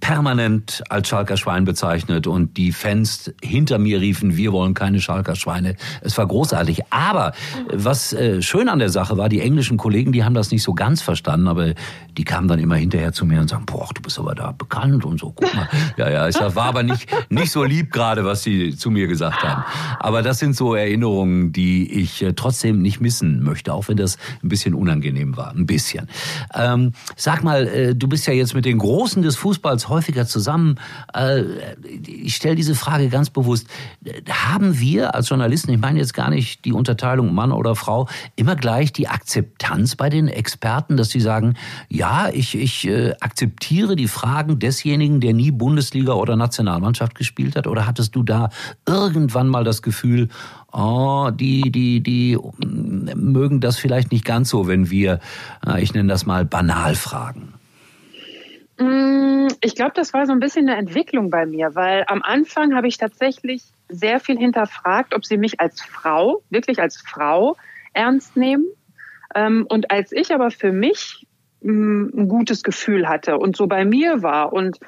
permanent 0.00 0.82
als 0.88 1.08
Schalker 1.08 1.36
Schwein 1.36 1.64
bezeichnet 1.64 2.26
und 2.26 2.56
die 2.56 2.72
Fans 2.72 3.32
hinter 3.42 3.78
mir 3.78 4.00
riefen, 4.00 4.36
wir 4.36 4.52
wollen 4.52 4.74
keine 4.74 5.00
Schalker 5.00 5.34
Schweine. 5.34 5.76
Es 6.00 6.16
war 6.18 6.26
großartig. 6.26 6.82
Aber 6.90 7.32
was 7.72 8.12
äh, 8.12 8.40
schön 8.42 8.68
an 8.68 8.78
der 8.78 8.90
Sache 8.90 9.16
war, 9.16 9.28
die 9.28 9.40
englischen 9.40 9.76
Kollegen, 9.76 10.12
die 10.12 10.24
haben 10.24 10.34
das 10.34 10.50
nicht 10.50 10.62
so 10.62 10.74
ganz 10.74 11.02
verstanden, 11.02 11.48
aber 11.48 11.74
die 12.16 12.24
kamen 12.24 12.48
dann 12.48 12.58
immer 12.58 12.76
hinterher 12.76 13.12
zu 13.12 13.26
mir 13.26 13.40
und 13.40 13.48
sagen, 13.48 13.66
boah, 13.66 13.88
du 13.94 14.02
bist 14.02 14.18
aber 14.18 14.34
da 14.34 14.52
bekannt 14.52 15.04
und 15.04 15.18
so, 15.18 15.32
guck 15.32 15.52
mal. 15.54 15.68
Ja, 15.96 16.08
ja, 16.10 16.28
es 16.28 16.40
war 16.40 16.66
aber 16.66 16.82
nicht, 16.82 17.08
nicht 17.30 17.50
so 17.50 17.64
lieb 17.64 17.92
gerade, 17.92 18.24
was 18.24 18.42
sie 18.42 18.76
zu 18.76 18.90
mir 18.90 19.08
gesagt 19.08 19.42
haben. 19.42 19.64
Aber 19.98 20.22
das 20.22 20.38
sind 20.38 20.54
so 20.54 20.74
Erinnerungen, 20.74 21.52
die 21.52 21.90
ich 21.92 22.22
äh, 22.22 22.32
trotzdem 22.34 22.82
nicht 22.82 23.00
missen 23.00 23.42
möchte, 23.42 23.72
auch 23.72 23.88
wenn 23.88 23.96
das 23.96 24.16
ein 24.42 24.48
bisschen 24.48 24.74
unangenehm 24.74 25.36
war. 25.36 25.50
Ein 25.50 25.66
bisschen. 25.66 26.08
Ähm, 26.54 26.92
sag 27.16 27.42
mal, 27.42 27.66
äh, 27.66 27.94
du 27.94 28.08
bist 28.08 28.26
ja 28.26 28.32
jetzt 28.32 28.54
mit 28.54 28.64
den 28.64 28.78
Großen 28.78 29.22
des 29.22 29.36
Fußballs 29.36 29.87
häufiger 29.88 30.26
zusammen. 30.26 30.76
Äh, 31.14 31.42
ich 32.06 32.36
stelle 32.36 32.56
diese 32.56 32.74
Frage 32.74 33.08
ganz 33.08 33.30
bewusst. 33.30 33.66
Haben 34.28 34.78
wir 34.78 35.14
als 35.14 35.28
Journalisten, 35.28 35.72
ich 35.72 35.80
meine 35.80 35.98
jetzt 35.98 36.14
gar 36.14 36.30
nicht 36.30 36.64
die 36.64 36.72
Unterteilung 36.72 37.34
Mann 37.34 37.52
oder 37.52 37.74
Frau, 37.74 38.08
immer 38.36 38.56
gleich 38.56 38.92
die 38.92 39.08
Akzeptanz 39.08 39.96
bei 39.96 40.08
den 40.08 40.28
Experten, 40.28 40.96
dass 40.96 41.10
sie 41.10 41.20
sagen, 41.20 41.54
ja, 41.88 42.28
ich, 42.32 42.56
ich 42.56 42.86
äh, 42.86 43.14
akzeptiere 43.20 43.96
die 43.96 44.08
Fragen 44.08 44.58
desjenigen, 44.58 45.20
der 45.20 45.34
nie 45.34 45.50
Bundesliga 45.50 46.12
oder 46.12 46.36
Nationalmannschaft 46.36 47.14
gespielt 47.14 47.56
hat? 47.56 47.66
Oder 47.66 47.86
hattest 47.86 48.14
du 48.16 48.22
da 48.22 48.50
irgendwann 48.86 49.48
mal 49.48 49.64
das 49.64 49.82
Gefühl, 49.82 50.28
oh, 50.72 51.30
die, 51.32 51.70
die, 51.70 52.02
die 52.02 52.38
mögen 52.66 53.60
das 53.60 53.78
vielleicht 53.78 54.12
nicht 54.12 54.24
ganz 54.24 54.50
so, 54.50 54.66
wenn 54.66 54.90
wir, 54.90 55.20
äh, 55.66 55.82
ich 55.82 55.94
nenne 55.94 56.08
das 56.08 56.26
mal, 56.26 56.44
banal 56.44 56.94
fragen? 56.94 57.57
Mm, 58.78 59.48
ich 59.60 59.74
glaube, 59.74 59.92
das 59.94 60.14
war 60.14 60.26
so 60.26 60.32
ein 60.32 60.40
bisschen 60.40 60.68
eine 60.68 60.78
Entwicklung 60.78 61.30
bei 61.30 61.46
mir, 61.46 61.74
weil 61.74 62.04
am 62.06 62.22
Anfang 62.22 62.74
habe 62.74 62.86
ich 62.86 62.96
tatsächlich 62.96 63.62
sehr 63.88 64.20
viel 64.20 64.38
hinterfragt, 64.38 65.14
ob 65.14 65.24
sie 65.24 65.36
mich 65.36 65.60
als 65.60 65.82
Frau, 65.82 66.42
wirklich 66.50 66.80
als 66.80 66.98
Frau 66.98 67.56
ernst 67.92 68.36
nehmen. 68.36 68.66
Ähm, 69.34 69.66
und 69.68 69.90
als 69.90 70.12
ich 70.12 70.32
aber 70.32 70.50
für 70.50 70.70
mich 70.70 71.26
mm, 71.62 72.06
ein 72.16 72.28
gutes 72.28 72.62
Gefühl 72.62 73.08
hatte 73.08 73.38
und 73.38 73.56
so 73.56 73.66
bei 73.66 73.84
mir 73.84 74.22
war 74.22 74.52
und 74.52 74.78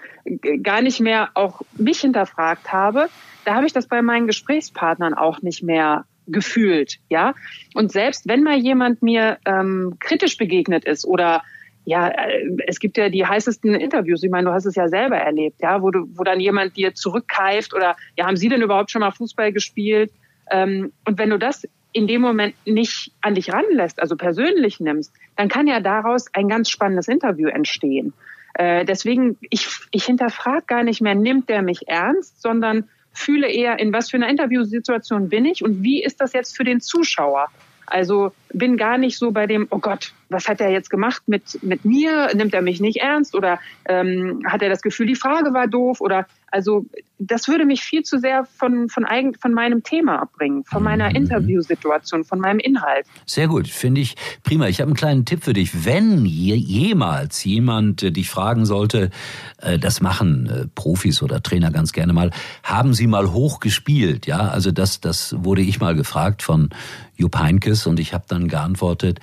gar 0.62 0.82
nicht 0.82 1.00
mehr 1.00 1.30
auch 1.34 1.62
mich 1.76 2.00
hinterfragt 2.00 2.72
habe, 2.72 3.08
da 3.44 3.54
habe 3.56 3.66
ich 3.66 3.72
das 3.72 3.88
bei 3.88 4.02
meinen 4.02 4.28
Gesprächspartnern 4.28 5.14
auch 5.14 5.42
nicht 5.42 5.62
mehr 5.62 6.04
gefühlt, 6.26 6.98
ja. 7.08 7.34
Und 7.74 7.90
selbst 7.90 8.28
wenn 8.28 8.44
mal 8.44 8.56
jemand 8.56 9.02
mir 9.02 9.38
ähm, 9.46 9.96
kritisch 9.98 10.36
begegnet 10.36 10.84
ist 10.84 11.04
oder 11.04 11.42
ja, 11.84 12.08
äh, 12.08 12.50
es 12.66 12.78
gibt 12.78 12.96
ja 12.96 13.08
die 13.08 13.26
heißesten 13.26 13.74
Interviews. 13.74 14.22
Ich 14.22 14.30
meine, 14.30 14.48
du 14.48 14.52
hast 14.52 14.66
es 14.66 14.74
ja 14.74 14.88
selber 14.88 15.16
erlebt, 15.16 15.60
ja, 15.60 15.82
wo 15.82 15.90
du, 15.90 16.06
wo 16.14 16.24
dann 16.24 16.40
jemand 16.40 16.76
dir 16.76 16.94
zurückkeift 16.94 17.74
oder 17.74 17.96
ja, 18.16 18.26
haben 18.26 18.36
Sie 18.36 18.48
denn 18.48 18.62
überhaupt 18.62 18.90
schon 18.90 19.00
mal 19.00 19.10
Fußball 19.10 19.52
gespielt? 19.52 20.12
Ähm, 20.50 20.92
und 21.06 21.18
wenn 21.18 21.30
du 21.30 21.38
das 21.38 21.66
in 21.92 22.06
dem 22.06 22.20
Moment 22.20 22.54
nicht 22.66 23.12
an 23.20 23.34
dich 23.34 23.52
ranlässt, 23.52 24.00
also 24.00 24.16
persönlich 24.16 24.80
nimmst, 24.80 25.12
dann 25.36 25.48
kann 25.48 25.66
ja 25.66 25.80
daraus 25.80 26.26
ein 26.34 26.48
ganz 26.48 26.70
spannendes 26.70 27.08
Interview 27.08 27.48
entstehen. 27.48 28.12
Äh, 28.54 28.84
deswegen, 28.84 29.38
ich, 29.48 29.68
ich 29.90 30.04
hinterfrage 30.04 30.64
gar 30.66 30.82
nicht 30.84 31.00
mehr, 31.00 31.14
nimmt 31.14 31.48
der 31.48 31.62
mich 31.62 31.88
ernst, 31.88 32.40
sondern 32.42 32.88
fühle 33.12 33.48
eher, 33.48 33.78
in 33.78 33.92
was 33.92 34.10
für 34.10 34.16
einer 34.16 34.28
Interviewsituation 34.28 35.28
bin 35.28 35.44
ich 35.44 35.64
und 35.64 35.82
wie 35.82 36.02
ist 36.02 36.20
das 36.20 36.32
jetzt 36.32 36.56
für 36.56 36.64
den 36.64 36.80
Zuschauer. 36.80 37.48
Also 37.90 38.32
bin 38.52 38.76
gar 38.76 38.98
nicht 38.98 39.18
so 39.18 39.32
bei 39.32 39.46
dem, 39.46 39.66
oh 39.70 39.78
Gott, 39.78 40.12
was 40.28 40.48
hat 40.48 40.60
er 40.60 40.70
jetzt 40.70 40.90
gemacht 40.90 41.22
mit, 41.26 41.62
mit 41.62 41.84
mir? 41.84 42.30
Nimmt 42.34 42.54
er 42.54 42.62
mich 42.62 42.80
nicht 42.80 42.98
ernst? 42.98 43.34
Oder 43.34 43.58
ähm, 43.86 44.42
hat 44.46 44.62
er 44.62 44.68
das 44.68 44.80
Gefühl, 44.80 45.06
die 45.06 45.16
Frage 45.16 45.52
war 45.52 45.66
doof? 45.66 46.00
Oder 46.00 46.26
also 46.50 46.86
das 47.18 47.48
würde 47.48 47.66
mich 47.66 47.82
viel 47.82 48.02
zu 48.02 48.18
sehr 48.18 48.46
von, 48.56 48.88
von, 48.88 49.04
eigen, 49.04 49.34
von 49.34 49.52
meinem 49.52 49.82
Thema 49.82 50.20
abbringen, 50.20 50.64
von 50.64 50.82
meiner 50.82 51.10
mhm. 51.10 51.16
Interviewsituation, 51.16 52.24
von 52.24 52.40
meinem 52.40 52.58
Inhalt. 52.58 53.06
Sehr 53.26 53.46
gut, 53.46 53.68
finde 53.68 54.00
ich 54.00 54.16
prima. 54.42 54.66
Ich 54.68 54.80
habe 54.80 54.88
einen 54.88 54.96
kleinen 54.96 55.24
Tipp 55.26 55.44
für 55.44 55.52
dich. 55.52 55.84
Wenn 55.84 56.24
jemals 56.24 57.44
jemand 57.44 58.02
äh, 58.02 58.10
dich 58.10 58.30
fragen 58.30 58.64
sollte, 58.64 59.10
äh, 59.58 59.78
das 59.78 60.00
machen 60.00 60.46
äh, 60.46 60.66
Profis 60.74 61.22
oder 61.22 61.42
Trainer 61.42 61.70
ganz 61.70 61.92
gerne 61.92 62.12
mal, 62.12 62.30
haben 62.62 62.94
sie 62.94 63.06
mal 63.06 63.32
hoch 63.32 63.60
gespielt? 63.60 64.26
Ja, 64.26 64.48
also 64.48 64.72
das, 64.72 65.00
das 65.00 65.36
wurde 65.38 65.62
ich 65.62 65.78
mal 65.80 65.94
gefragt 65.94 66.42
von 66.42 66.70
Jupp 67.16 67.36
Heinkes 67.38 67.86
und 67.86 68.00
ich 68.00 68.14
habe 68.14 68.24
dann 68.28 68.48
geantwortet, 68.48 69.20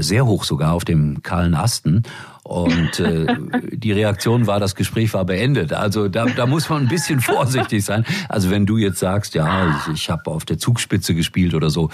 sehr 0.00 0.26
hoch 0.26 0.44
sogar 0.44 0.74
auf 0.74 0.84
dem 0.84 1.22
kahlen 1.22 1.54
Asten. 1.54 2.02
Und 2.48 2.98
äh, 2.98 3.26
die 3.72 3.92
Reaktion 3.92 4.46
war, 4.46 4.58
das 4.58 4.74
Gespräch 4.74 5.12
war 5.12 5.26
beendet. 5.26 5.74
Also 5.74 6.08
da, 6.08 6.24
da 6.24 6.46
muss 6.46 6.70
man 6.70 6.84
ein 6.84 6.88
bisschen 6.88 7.20
vorsichtig 7.20 7.84
sein. 7.84 8.06
Also 8.30 8.50
wenn 8.50 8.64
du 8.64 8.78
jetzt 8.78 9.00
sagst, 9.00 9.34
ja, 9.34 9.76
ich, 9.86 9.92
ich 9.92 10.10
habe 10.10 10.30
auf 10.30 10.46
der 10.46 10.56
Zugspitze 10.56 11.14
gespielt 11.14 11.52
oder 11.52 11.68
so, 11.68 11.90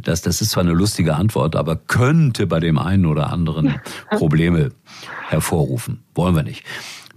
das, 0.00 0.22
das 0.22 0.40
ist 0.40 0.50
zwar 0.50 0.62
eine 0.62 0.74
lustige 0.74 1.16
Antwort, 1.16 1.56
aber 1.56 1.74
könnte 1.74 2.46
bei 2.46 2.60
dem 2.60 2.78
einen 2.78 3.04
oder 3.04 3.32
anderen 3.32 3.80
Probleme 4.10 4.70
hervorrufen. 5.28 6.04
Wollen 6.14 6.36
wir 6.36 6.44
nicht. 6.44 6.62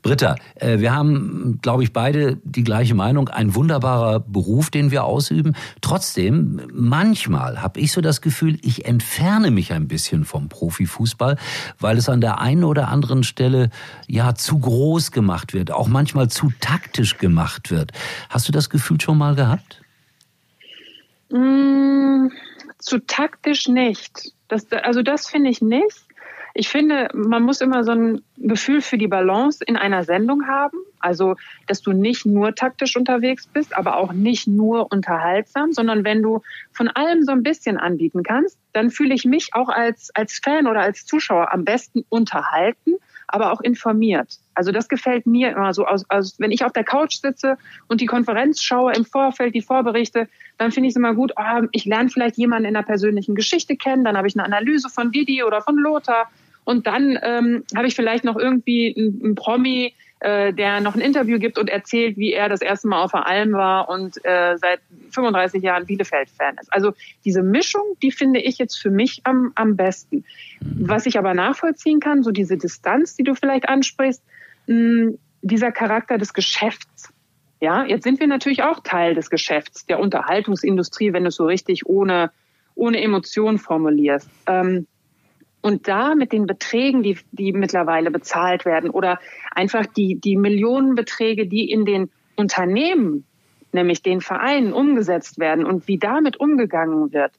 Britta, 0.01 0.35
äh, 0.55 0.79
wir 0.79 0.93
haben, 0.93 1.59
glaube 1.61 1.83
ich, 1.83 1.93
beide 1.93 2.37
die 2.43 2.63
gleiche 2.63 2.95
Meinung. 2.95 3.29
Ein 3.29 3.55
wunderbarer 3.55 4.19
Beruf, 4.19 4.69
den 4.69 4.91
wir 4.91 5.03
ausüben. 5.03 5.55
Trotzdem, 5.81 6.61
manchmal 6.73 7.61
habe 7.61 7.79
ich 7.79 7.91
so 7.91 8.01
das 8.01 8.21
Gefühl, 8.21 8.57
ich 8.61 8.85
entferne 8.85 9.51
mich 9.51 9.73
ein 9.73 9.87
bisschen 9.87 10.25
vom 10.25 10.49
Profifußball, 10.49 11.37
weil 11.79 11.97
es 11.97 12.09
an 12.09 12.21
der 12.21 12.39
einen 12.39 12.63
oder 12.63 12.87
anderen 12.89 13.23
Stelle 13.23 13.69
ja 14.07 14.35
zu 14.35 14.59
groß 14.59 15.11
gemacht 15.11 15.53
wird, 15.53 15.71
auch 15.71 15.87
manchmal 15.87 16.29
zu 16.29 16.51
taktisch 16.59 17.17
gemacht 17.17 17.71
wird. 17.71 17.91
Hast 18.29 18.47
du 18.47 18.51
das 18.51 18.69
Gefühl 18.69 18.99
schon 19.01 19.17
mal 19.17 19.35
gehabt? 19.35 19.81
Mm, 21.29 22.27
zu 22.77 22.99
taktisch 22.99 23.67
nicht. 23.67 24.33
Das, 24.47 24.71
also 24.71 25.03
das 25.03 25.27
finde 25.27 25.49
ich 25.51 25.61
nicht 25.61 26.08
ich 26.53 26.69
finde, 26.69 27.09
man 27.13 27.43
muss 27.43 27.61
immer 27.61 27.83
so 27.83 27.91
ein 27.91 28.21
Gefühl 28.37 28.81
für 28.81 28.97
die 28.97 29.07
Balance 29.07 29.63
in 29.65 29.77
einer 29.77 30.03
Sendung 30.03 30.47
haben. 30.47 30.77
Also, 30.99 31.35
dass 31.67 31.81
du 31.81 31.91
nicht 31.93 32.25
nur 32.25 32.55
taktisch 32.55 32.95
unterwegs 32.97 33.47
bist, 33.47 33.75
aber 33.77 33.97
auch 33.97 34.11
nicht 34.11 34.47
nur 34.47 34.91
unterhaltsam, 34.91 35.71
sondern 35.71 36.03
wenn 36.03 36.21
du 36.21 36.41
von 36.71 36.89
allem 36.89 37.23
so 37.23 37.31
ein 37.31 37.43
bisschen 37.43 37.77
anbieten 37.77 38.23
kannst, 38.23 38.57
dann 38.73 38.89
fühle 38.89 39.13
ich 39.13 39.25
mich 39.25 39.49
auch 39.53 39.69
als, 39.69 40.11
als 40.13 40.39
Fan 40.43 40.67
oder 40.67 40.81
als 40.81 41.05
Zuschauer 41.05 41.53
am 41.53 41.63
besten 41.63 42.05
unterhalten, 42.09 42.95
aber 43.31 43.51
auch 43.51 43.61
informiert. 43.61 44.39
Also 44.53 44.71
das 44.71 44.89
gefällt 44.89 45.25
mir 45.25 45.51
immer 45.51 45.73
so. 45.73 45.85
Aus, 45.85 46.05
aus, 46.09 46.39
wenn 46.39 46.51
ich 46.51 46.65
auf 46.65 46.73
der 46.73 46.83
Couch 46.83 47.15
sitze 47.15 47.57
und 47.87 48.01
die 48.01 48.05
Konferenz 48.05 48.61
schaue 48.61 48.93
im 48.93 49.05
Vorfeld, 49.05 49.55
die 49.55 49.61
Vorberichte, 49.61 50.27
dann 50.57 50.71
finde 50.71 50.87
ich 50.87 50.93
es 50.93 50.97
immer 50.97 51.13
gut, 51.13 51.33
oh, 51.37 51.67
ich 51.71 51.85
lerne 51.85 52.09
vielleicht 52.09 52.37
jemanden 52.37 52.67
in 52.67 52.73
der 52.73 52.83
persönlichen 52.83 53.35
Geschichte 53.35 53.75
kennen, 53.75 54.03
dann 54.03 54.17
habe 54.17 54.27
ich 54.27 54.35
eine 54.37 54.45
Analyse 54.45 54.89
von 54.89 55.11
Didi 55.11 55.43
oder 55.43 55.61
von 55.61 55.77
Lothar 55.77 56.29
und 56.65 56.87
dann 56.87 57.17
ähm, 57.23 57.63
habe 57.75 57.87
ich 57.87 57.95
vielleicht 57.95 58.23
noch 58.23 58.37
irgendwie 58.37 58.93
einen 58.95 59.35
Promi, 59.35 59.93
äh, 60.19 60.53
der 60.53 60.81
noch 60.81 60.95
ein 60.95 61.01
Interview 61.01 61.39
gibt 61.39 61.57
und 61.57 61.69
erzählt, 61.69 62.17
wie 62.17 62.33
er 62.33 62.49
das 62.49 62.61
erste 62.61 62.87
Mal 62.87 63.03
auf 63.03 63.11
der 63.11 63.25
Alm 63.25 63.53
war 63.53 63.89
und 63.89 64.17
äh, 64.25 64.57
seit 64.57 64.81
35 65.11 65.63
Jahren 65.63 65.85
Bielefeld-Fan 65.85 66.57
ist. 66.59 66.73
Also 66.73 66.93
diese 67.23 67.41
Mischung, 67.41 67.83
die 68.01 68.11
finde 68.11 68.41
ich 68.41 68.57
jetzt 68.57 68.75
für 68.75 68.89
mich 68.89 69.21
am, 69.23 69.51
am 69.55 69.75
besten. 69.75 70.25
Was 70.61 71.05
ich 71.05 71.17
aber 71.17 71.33
nachvollziehen 71.33 71.99
kann, 71.99 72.23
so 72.23 72.31
diese 72.31 72.57
Distanz, 72.57 73.15
die 73.15 73.23
du 73.23 73.33
vielleicht 73.33 73.69
ansprichst, 73.69 74.21
mh, 74.67 75.13
dieser 75.41 75.71
Charakter 75.71 76.17
des 76.17 76.33
Geschäfts. 76.33 77.13
Ja, 77.61 77.85
jetzt 77.85 78.03
sind 78.03 78.19
wir 78.19 78.27
natürlich 78.27 78.63
auch 78.63 78.81
Teil 78.83 79.15
des 79.15 79.29
Geschäfts, 79.29 79.85
der 79.85 79.99
Unterhaltungsindustrie, 79.99 81.13
wenn 81.13 81.23
du 81.23 81.29
es 81.29 81.35
so 81.35 81.45
richtig 81.45 81.85
ohne, 81.87 82.31
ohne 82.75 83.01
Emotion 83.01 83.57
formulierst. 83.57 84.29
Ähm, 84.47 84.87
und 85.61 85.87
da 85.87 86.15
mit 86.15 86.31
den 86.31 86.45
Beträgen, 86.45 87.03
die, 87.03 87.17
die 87.31 87.51
mittlerweile 87.51 88.11
bezahlt 88.11 88.65
werden 88.65 88.89
oder 88.89 89.19
einfach 89.51 89.85
die, 89.85 90.15
die 90.15 90.37
Millionenbeträge, 90.37 91.47
die 91.47 91.69
in 91.69 91.85
den 91.85 92.09
Unternehmen, 92.35 93.25
nämlich 93.71 94.01
den 94.01 94.21
Vereinen 94.21 94.73
umgesetzt 94.73 95.39
werden 95.39 95.65
und 95.65 95.87
wie 95.87 95.97
damit 95.97 96.39
umgegangen 96.39 97.11
wird, 97.13 97.33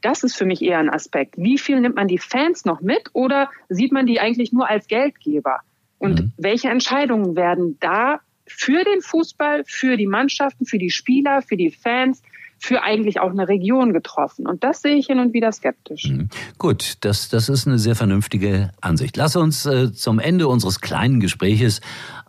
das 0.00 0.22
ist 0.22 0.36
für 0.36 0.44
mich 0.44 0.62
eher 0.62 0.78
ein 0.78 0.90
Aspekt. 0.90 1.36
Wie 1.38 1.58
viel 1.58 1.80
nimmt 1.80 1.96
man 1.96 2.08
die 2.08 2.18
Fans 2.18 2.64
noch 2.64 2.80
mit 2.80 3.10
oder 3.14 3.50
sieht 3.68 3.90
man 3.90 4.06
die 4.06 4.20
eigentlich 4.20 4.52
nur 4.52 4.68
als 4.68 4.86
Geldgeber? 4.86 5.60
Und 5.98 6.20
mhm. 6.20 6.32
welche 6.36 6.68
Entscheidungen 6.68 7.36
werden 7.36 7.78
da 7.80 8.20
für 8.46 8.84
den 8.84 9.00
Fußball, 9.00 9.64
für 9.66 9.96
die 9.96 10.06
Mannschaften, 10.06 10.66
für 10.66 10.78
die 10.78 10.90
Spieler, 10.90 11.40
für 11.40 11.56
die 11.56 11.70
Fans, 11.70 12.22
für 12.58 12.82
eigentlich 12.82 13.20
auch 13.20 13.30
eine 13.30 13.48
Region 13.48 13.92
getroffen. 13.92 14.46
Und 14.46 14.64
das 14.64 14.82
sehe 14.82 14.94
ich 14.94 15.06
hin 15.06 15.18
und 15.18 15.34
wieder 15.34 15.52
skeptisch. 15.52 16.08
Mhm. 16.08 16.28
Gut, 16.58 16.94
das, 17.00 17.28
das 17.28 17.48
ist 17.48 17.66
eine 17.66 17.78
sehr 17.78 17.94
vernünftige 17.94 18.70
Ansicht. 18.80 19.16
Lass 19.16 19.36
uns 19.36 19.66
äh, 19.66 19.92
zum 19.92 20.18
Ende 20.18 20.48
unseres 20.48 20.80
kleinen 20.80 21.20
Gespräches 21.20 21.80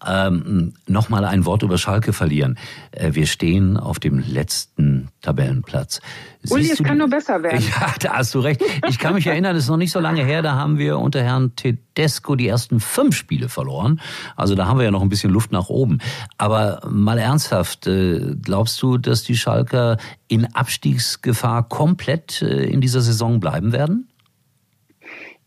ähm, 0.06 0.74
nochmal 0.88 1.26
ein 1.26 1.46
Wort 1.46 1.64
über 1.64 1.78
Schalke 1.78 2.14
verlieren. 2.14 2.58
Äh, 2.92 3.14
wir 3.14 3.26
stehen 3.28 3.78
auf 3.78 4.00
dem 4.00 4.20
letzten 4.20 5.10
Tabellenplatz. 5.22 6.02
Uli, 6.50 6.70
es 6.72 6.84
kann 6.84 6.98
nur 6.98 7.10
besser 7.10 7.42
werden. 7.42 7.64
Ja, 7.80 7.94
da 8.00 8.14
hast 8.18 8.36
du 8.36 8.40
recht. 8.40 8.62
Ich 8.88 9.00
kann 9.00 9.16
mich 9.16 9.28
erinnern, 9.28 9.56
es 9.56 9.64
ist 9.64 9.70
noch 9.70 9.78
nicht 9.78 9.92
so 9.92 10.00
lange 10.00 10.24
her, 10.24 10.42
da 10.42 10.56
haben 10.56 10.78
wir 10.78 11.00
unter 11.00 11.24
Herrn 11.24 11.56
Tedesco 11.56 12.36
die 12.36 12.48
ersten 12.48 12.80
fünf 12.80 13.16
Spiele 13.16 13.50
verloren. 13.50 14.00
Also 14.36 14.56
da 14.56 14.68
haben 14.68 14.78
wir 14.78 14.86
ja 14.86 14.92
noch 14.92 15.02
ein 15.02 15.10
bisschen 15.10 15.32
Luft 15.32 15.52
nach 15.52 15.70
oben. 15.70 16.00
Aber 16.38 16.82
mal 16.90 17.18
ernsthaft, 17.18 17.88
äh, 17.88 18.36
glaubst 18.42 18.82
du, 18.82 18.98
dass 18.98 19.24
die 19.24 19.36
Schalker 19.36 19.98
in 20.28 20.54
Abstiegsgefahr 20.54 21.68
komplett 21.68 22.42
äh, 22.42 22.66
in 22.66 22.82
dieser 22.82 23.02
Saison 23.02 23.40
bleiben 23.40 23.72
werden? 23.72 24.08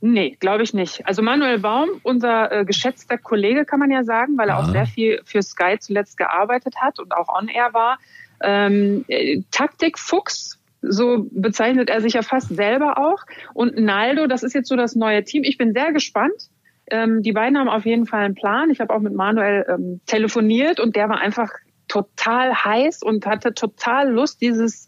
Nee, 0.00 0.36
glaube 0.38 0.62
ich 0.62 0.74
nicht. 0.74 1.04
Also 1.06 1.22
Manuel 1.22 1.58
Baum, 1.58 1.88
unser 2.04 2.52
äh, 2.52 2.64
geschätzter 2.64 3.18
Kollege, 3.18 3.64
kann 3.64 3.80
man 3.80 3.90
ja 3.90 4.04
sagen, 4.04 4.38
weil 4.38 4.48
er 4.48 4.56
ja. 4.56 4.62
auch 4.62 4.70
sehr 4.70 4.86
viel 4.86 5.20
für 5.24 5.42
Sky 5.42 5.76
zuletzt 5.80 6.16
gearbeitet 6.16 6.76
hat 6.80 7.00
und 7.00 7.12
auch 7.12 7.28
on-air 7.28 7.74
war. 7.74 7.98
Ähm, 8.40 9.04
äh, 9.08 9.42
Taktikfuchs, 9.50 10.60
so 10.82 11.26
bezeichnet 11.32 11.90
er 11.90 12.00
sich 12.00 12.12
ja 12.12 12.22
fast 12.22 12.54
selber 12.54 12.98
auch. 12.98 13.24
Und 13.54 13.76
Naldo, 13.76 14.28
das 14.28 14.44
ist 14.44 14.54
jetzt 14.54 14.68
so 14.68 14.76
das 14.76 14.94
neue 14.94 15.24
Team. 15.24 15.42
Ich 15.42 15.58
bin 15.58 15.72
sehr 15.72 15.92
gespannt. 15.92 16.48
ähm, 16.90 17.22
die 17.22 17.32
beiden 17.32 17.58
haben 17.58 17.68
auf 17.68 17.84
jeden 17.84 18.06
Fall 18.06 18.24
einen 18.24 18.34
Plan. 18.36 18.70
Ich 18.70 18.80
habe 18.80 18.94
auch 18.94 19.00
mit 19.00 19.14
Manuel 19.14 19.66
ähm, 19.68 20.00
telefoniert 20.06 20.78
und 20.78 20.94
der 20.94 21.08
war 21.08 21.18
einfach 21.18 21.50
total 21.88 22.54
heiß 22.54 23.02
und 23.02 23.26
hatte 23.26 23.52
total 23.52 24.10
Lust, 24.10 24.40
dieses 24.40 24.86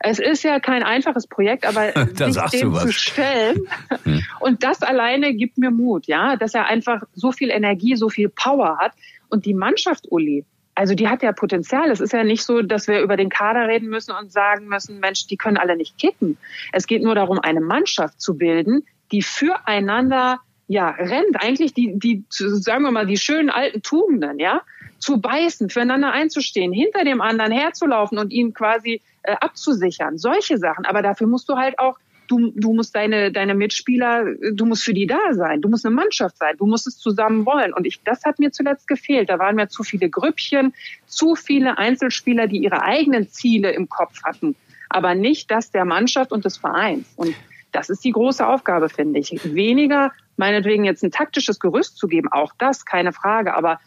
es 0.00 0.18
ist 0.18 0.44
ja 0.44 0.60
kein 0.60 0.82
einfaches 0.82 1.26
Projekt, 1.26 1.66
aber 1.66 1.92
sich 2.14 2.60
dem 2.60 2.74
zu 2.74 2.92
stellen 2.92 3.68
hm. 4.04 4.22
und 4.40 4.62
das 4.62 4.82
alleine 4.82 5.34
gibt 5.34 5.58
mir 5.58 5.70
Mut, 5.70 6.06
ja, 6.06 6.36
dass 6.36 6.54
er 6.54 6.66
einfach 6.66 7.02
so 7.14 7.32
viel 7.32 7.50
Energie, 7.50 7.96
so 7.96 8.08
viel 8.08 8.28
Power 8.28 8.78
hat 8.78 8.92
und 9.28 9.44
die 9.44 9.54
Mannschaft 9.54 10.06
Uli, 10.10 10.44
also 10.78 10.94
die 10.94 11.08
hat 11.08 11.24
ja 11.24 11.32
Potenzial. 11.32 11.90
Es 11.90 11.98
ist 11.98 12.12
ja 12.12 12.22
nicht 12.22 12.44
so, 12.44 12.62
dass 12.62 12.86
wir 12.86 13.00
über 13.00 13.16
den 13.16 13.30
Kader 13.30 13.66
reden 13.66 13.88
müssen 13.88 14.12
und 14.12 14.30
sagen 14.30 14.68
müssen, 14.68 15.00
Mensch, 15.00 15.26
die 15.26 15.36
können 15.36 15.56
alle 15.56 15.76
nicht 15.76 15.98
kicken. 15.98 16.38
Es 16.72 16.86
geht 16.86 17.02
nur 17.02 17.16
darum, 17.16 17.40
eine 17.40 17.60
Mannschaft 17.60 18.20
zu 18.20 18.36
bilden, 18.36 18.86
die 19.10 19.22
füreinander 19.22 20.38
ja 20.68 20.90
rennt. 20.90 21.42
Eigentlich 21.42 21.74
die, 21.74 21.98
die, 21.98 22.24
sagen 22.28 22.84
wir 22.84 22.92
mal, 22.92 23.06
die 23.06 23.16
schönen 23.16 23.50
alten 23.50 23.82
Tugenden, 23.82 24.38
ja, 24.38 24.62
zu 24.98 25.20
beißen, 25.20 25.70
füreinander 25.70 26.12
einzustehen, 26.12 26.72
hinter 26.72 27.04
dem 27.04 27.20
anderen 27.20 27.52
herzulaufen 27.52 28.18
und 28.18 28.32
ihn 28.32 28.52
quasi 28.52 29.00
äh, 29.22 29.32
abzusichern. 29.40 30.18
Solche 30.18 30.58
Sachen. 30.58 30.84
Aber 30.84 31.02
dafür 31.02 31.26
musst 31.26 31.48
du 31.48 31.56
halt 31.56 31.78
auch 31.78 31.98
du, 32.28 32.52
du 32.54 32.72
musst 32.72 32.94
deine, 32.94 33.32
deine 33.32 33.54
Mitspieler, 33.54 34.24
du 34.52 34.66
musst 34.66 34.84
für 34.84 34.94
die 34.94 35.06
da 35.06 35.32
sein, 35.32 35.60
du 35.60 35.68
musst 35.68 35.84
eine 35.84 35.94
Mannschaft 35.94 36.36
sein, 36.38 36.56
du 36.58 36.66
musst 36.66 36.86
es 36.86 36.98
zusammen 36.98 37.44
wollen. 37.46 37.72
Und 37.72 37.86
ich, 37.86 38.00
das 38.04 38.24
hat 38.24 38.38
mir 38.38 38.52
zuletzt 38.52 38.86
gefehlt. 38.86 39.28
Da 39.28 39.38
waren 39.38 39.56
mir 39.56 39.68
zu 39.68 39.82
viele 39.82 40.08
Grüppchen, 40.08 40.74
zu 41.06 41.34
viele 41.34 41.78
Einzelspieler, 41.78 42.46
die 42.46 42.58
ihre 42.58 42.82
eigenen 42.82 43.28
Ziele 43.28 43.70
im 43.72 43.88
Kopf 43.88 44.22
hatten, 44.22 44.54
aber 44.88 45.14
nicht 45.14 45.50
das 45.50 45.70
der 45.70 45.84
Mannschaft 45.84 46.30
und 46.30 46.44
des 46.44 46.58
Vereins. 46.58 47.06
Und 47.16 47.34
das 47.72 47.90
ist 47.90 48.04
die 48.04 48.12
große 48.12 48.46
Aufgabe, 48.46 48.88
finde 48.88 49.18
ich. 49.18 49.32
Weniger 49.54 50.12
meinetwegen 50.36 50.84
jetzt 50.84 51.02
ein 51.02 51.10
taktisches 51.10 51.58
Gerüst 51.58 51.98
zu 51.98 52.06
geben, 52.06 52.28
auch 52.30 52.52
das, 52.58 52.84
keine 52.84 53.12
Frage, 53.12 53.54
aber 53.54 53.80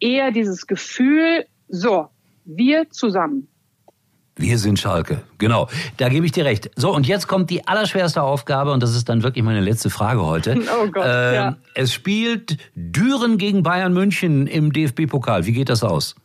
eher 0.00 0.30
dieses 0.30 0.66
Gefühl, 0.66 1.46
so, 1.68 2.08
wir 2.44 2.90
zusammen. 2.90 3.48
Wir 4.38 4.58
sind 4.58 4.78
Schalke. 4.78 5.22
Genau, 5.38 5.68
da 5.96 6.10
gebe 6.10 6.26
ich 6.26 6.32
dir 6.32 6.44
recht. 6.44 6.70
So, 6.76 6.94
und 6.94 7.06
jetzt 7.06 7.26
kommt 7.26 7.48
die 7.48 7.66
allerschwerste 7.66 8.22
Aufgabe, 8.22 8.72
und 8.72 8.82
das 8.82 8.94
ist 8.94 9.08
dann 9.08 9.22
wirklich 9.22 9.42
meine 9.42 9.60
letzte 9.60 9.88
Frage 9.88 10.24
heute. 10.24 10.60
Oh 10.78 10.88
Gott, 10.88 11.04
ähm, 11.06 11.34
ja. 11.34 11.56
Es 11.74 11.92
spielt 11.94 12.58
Düren 12.74 13.38
gegen 13.38 13.62
Bayern 13.62 13.94
München 13.94 14.46
im 14.46 14.72
DFB-Pokal. 14.72 15.46
Wie 15.46 15.52
geht 15.52 15.70
das 15.70 15.82
aus? 15.82 16.16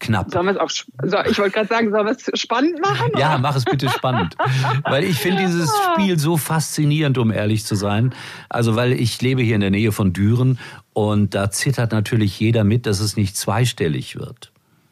Knapp. 0.00 0.30
Sollen 0.30 0.46
wir 0.46 0.52
es 0.52 0.58
auch, 0.58 0.70
so, 0.70 1.18
ich 1.30 1.38
wollte 1.38 1.52
gerade 1.52 1.68
sagen, 1.68 1.90
sollen 1.90 2.06
wir 2.06 2.12
es 2.12 2.40
spannend 2.40 2.80
machen? 2.80 3.10
Oder? 3.10 3.20
Ja, 3.20 3.38
mach 3.38 3.54
es 3.56 3.64
bitte 3.64 3.88
spannend. 3.90 4.36
weil 4.84 5.04
ich 5.04 5.18
finde 5.18 5.42
dieses 5.42 5.70
Spiel 5.92 6.18
so 6.18 6.36
faszinierend, 6.36 7.18
um 7.18 7.30
ehrlich 7.30 7.64
zu 7.64 7.74
sein. 7.74 8.14
Also, 8.48 8.76
weil 8.76 8.92
ich 8.92 9.20
lebe 9.22 9.42
hier 9.42 9.54
in 9.54 9.60
der 9.60 9.70
Nähe 9.70 9.92
von 9.92 10.12
Düren 10.12 10.58
und 10.94 11.34
da 11.34 11.50
zittert 11.50 11.92
natürlich 11.92 12.40
jeder 12.40 12.64
mit, 12.64 12.86
dass 12.86 13.00
es 13.00 13.16
nicht 13.16 13.36
zweistellig 13.36 14.16
wird. 14.16 14.50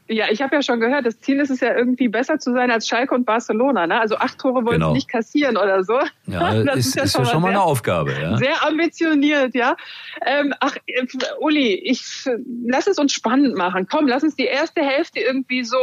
Ja, 0.08 0.26
ich 0.30 0.42
habe 0.42 0.56
ja 0.56 0.62
schon 0.62 0.80
gehört, 0.80 1.06
das 1.06 1.20
Ziel 1.20 1.40
ist 1.40 1.50
es 1.50 1.60
ja 1.60 1.74
irgendwie 1.74 2.08
besser 2.08 2.38
zu 2.38 2.52
sein 2.52 2.70
als 2.70 2.86
Schalke 2.86 3.14
und 3.14 3.24
Barcelona. 3.24 3.86
Ne? 3.86 3.98
Also 3.98 4.16
acht 4.16 4.38
Tore 4.38 4.64
wollen 4.64 4.80
genau. 4.80 4.88
sie 4.88 4.94
nicht 4.94 5.08
kassieren 5.08 5.56
oder 5.56 5.84
so. 5.84 5.98
Ja, 6.26 6.62
das 6.64 6.76
ist, 6.76 6.86
ist 6.86 6.94
ja 6.96 7.06
schon, 7.06 7.22
ist 7.22 7.28
ja 7.28 7.32
schon 7.32 7.42
mal 7.42 7.48
eine 7.48 7.62
Aufgabe. 7.62 8.12
Ja? 8.20 8.36
Sehr 8.36 8.66
ambitioniert, 8.66 9.54
ja. 9.54 9.76
Ähm, 10.26 10.52
ach, 10.60 10.76
Uli, 11.40 11.74
ich 11.74 12.04
lass 12.66 12.88
es 12.88 12.98
uns 12.98 13.12
spannend 13.12 13.56
machen. 13.56 13.86
Komm, 13.90 14.06
lass 14.06 14.22
uns 14.22 14.34
die 14.36 14.44
erste 14.44 14.82
Hälfte 14.82 15.20
irgendwie 15.20 15.64
so 15.64 15.78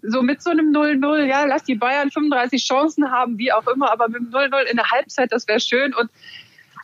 so 0.00 0.22
mit 0.22 0.42
so 0.42 0.48
einem 0.48 0.74
0-0, 0.74 1.26
ja, 1.26 1.44
lass 1.44 1.64
die 1.64 1.74
Bayern 1.74 2.10
35 2.10 2.66
Chancen 2.66 3.10
haben, 3.10 3.36
wie 3.36 3.52
auch 3.52 3.66
immer, 3.66 3.92
aber 3.92 4.08
mit 4.08 4.20
dem 4.20 4.30
0-0 4.30 4.62
in 4.70 4.76
der 4.76 4.90
Halbzeit, 4.90 5.32
das 5.32 5.46
wäre 5.46 5.60
schön. 5.60 5.92
Und 5.92 6.08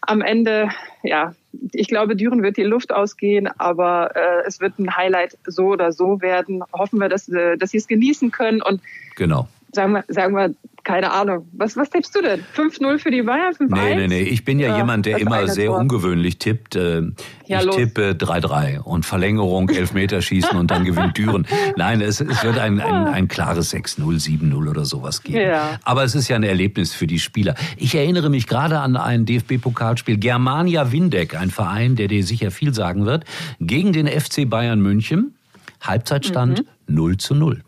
am 0.03 0.21
Ende, 0.21 0.69
ja, 1.03 1.35
ich 1.73 1.89
glaube, 1.89 2.17
Düren 2.17 2.43
wird 2.43 2.57
die 2.57 2.63
Luft 2.63 2.93
ausgehen, 2.93 3.49
aber 3.59 4.15
äh, 4.15 4.47
es 4.47 4.61
wird 4.61 4.79
ein 4.79 4.97
Highlight 4.97 5.39
so 5.47 5.69
oder 5.69 5.93
so 5.93 6.21
werden. 6.21 6.63
Hoffen 6.73 7.01
wir, 7.01 7.09
dass, 7.09 7.29
äh, 7.29 7.57
dass 7.57 7.71
sie 7.71 7.79
es 7.79 7.89
genießen 7.89 8.31
können 8.31 8.63
und 8.63 8.81
genau. 9.17 9.49
sagen 9.73 9.93
wir, 9.93 10.05
sagen 10.09 10.35
wir 10.35 10.55
keine 10.89 11.13
Ahnung. 11.13 11.47
Was, 11.53 11.77
was 11.77 11.91
tippst 11.91 12.15
du 12.15 12.23
denn? 12.23 12.41
5-0 12.57 12.99
für 12.99 13.11
die 13.11 13.21
Bayern? 13.21 13.53
5-1? 13.53 13.67
Nee, 13.69 13.95
nee, 13.95 14.09
nee. 14.09 14.23
Ich 14.23 14.47
bin 14.47 14.59
ja, 14.59 14.69
ja 14.69 14.79
jemand, 14.79 15.05
der 15.05 15.19
immer 15.19 15.47
sehr 15.47 15.67
Tor. 15.67 15.81
ungewöhnlich 15.81 16.39
tippt. 16.39 16.77
Äh, 16.77 17.03
ja, 17.45 17.59
ich 17.59 17.67
los. 17.67 17.77
tippe 17.77 18.13
3-3 18.13 18.79
und 18.79 19.05
Verlängerung, 19.05 19.69
Elfmeterschießen 19.69 20.57
und 20.57 20.71
dann 20.71 20.87
gewinnt 20.87 21.19
Düren. 21.19 21.47
Nein, 21.77 22.01
es, 22.01 22.23
es 22.23 22.43
wird 22.43 22.57
ein, 22.57 22.81
ein, 22.81 23.07
ein 23.07 23.29
klares 23.29 23.75
6-0, 23.75 24.01
7-0 24.01 24.67
oder 24.67 24.87
sowas 24.87 25.23
geben. 25.23 25.43
Ja. 25.43 25.79
Aber 25.83 26.05
es 26.05 26.15
ist 26.15 26.29
ja 26.29 26.37
ein 26.37 26.43
Erlebnis 26.43 26.95
für 26.95 27.07
die 27.07 27.19
Spieler. 27.19 27.55
Ich 27.77 27.95
erinnere 27.95 28.31
mich 28.31 28.47
gerade 28.47 28.79
an 28.79 28.97
ein 28.97 29.27
DFB-Pokalspiel. 29.27 30.17
Germania 30.17 30.91
Windeck, 30.91 31.39
ein 31.39 31.51
Verein, 31.51 31.97
der 31.97 32.09
dir 32.09 32.25
sicher 32.25 32.51
viel 32.51 32.73
sagen 32.73 33.05
wird, 33.05 33.27
gegen 33.61 33.93
den 33.93 34.07
FC 34.07 34.49
Bayern 34.49 34.81
München. 34.81 35.37
Halbzeitstand 35.83 36.61
mhm. 36.87 36.95
0 36.95 37.17
zu 37.19 37.35
0. 37.35 37.63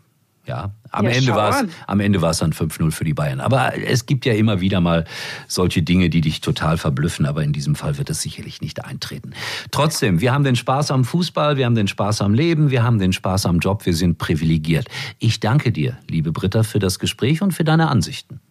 Ja, 0.47 0.71
am 0.91 1.05
ja, 1.05 1.11
Ende 1.11 1.35
war 1.35 1.63
es, 1.63 1.69
am 1.87 1.99
Ende 1.99 2.21
war 2.21 2.31
es 2.31 2.39
dann 2.39 2.51
5-0 2.51 2.91
für 2.91 3.03
die 3.03 3.13
Bayern. 3.13 3.39
Aber 3.39 3.73
es 3.77 4.05
gibt 4.05 4.25
ja 4.25 4.33
immer 4.33 4.59
wieder 4.61 4.81
mal 4.81 5.05
solche 5.47 5.81
Dinge, 5.81 6.09
die 6.09 6.21
dich 6.21 6.41
total 6.41 6.77
verblüffen. 6.77 7.25
Aber 7.25 7.43
in 7.43 7.53
diesem 7.53 7.75
Fall 7.75 7.97
wird 7.97 8.09
es 8.09 8.21
sicherlich 8.21 8.61
nicht 8.61 8.83
eintreten. 8.83 9.31
Trotzdem, 9.71 10.21
wir 10.21 10.33
haben 10.33 10.43
den 10.43 10.55
Spaß 10.55 10.91
am 10.91 11.05
Fußball, 11.05 11.57
wir 11.57 11.65
haben 11.65 11.75
den 11.75 11.87
Spaß 11.87 12.21
am 12.21 12.33
Leben, 12.33 12.71
wir 12.71 12.83
haben 12.83 12.99
den 12.99 13.13
Spaß 13.13 13.45
am 13.45 13.59
Job, 13.59 13.85
wir 13.85 13.95
sind 13.95 14.17
privilegiert. 14.17 14.87
Ich 15.19 15.39
danke 15.39 15.71
dir, 15.71 15.97
liebe 16.09 16.31
Britta, 16.31 16.63
für 16.63 16.79
das 16.79 16.99
Gespräch 16.99 17.41
und 17.41 17.53
für 17.53 17.63
deine 17.63 17.87
Ansichten. 17.87 18.41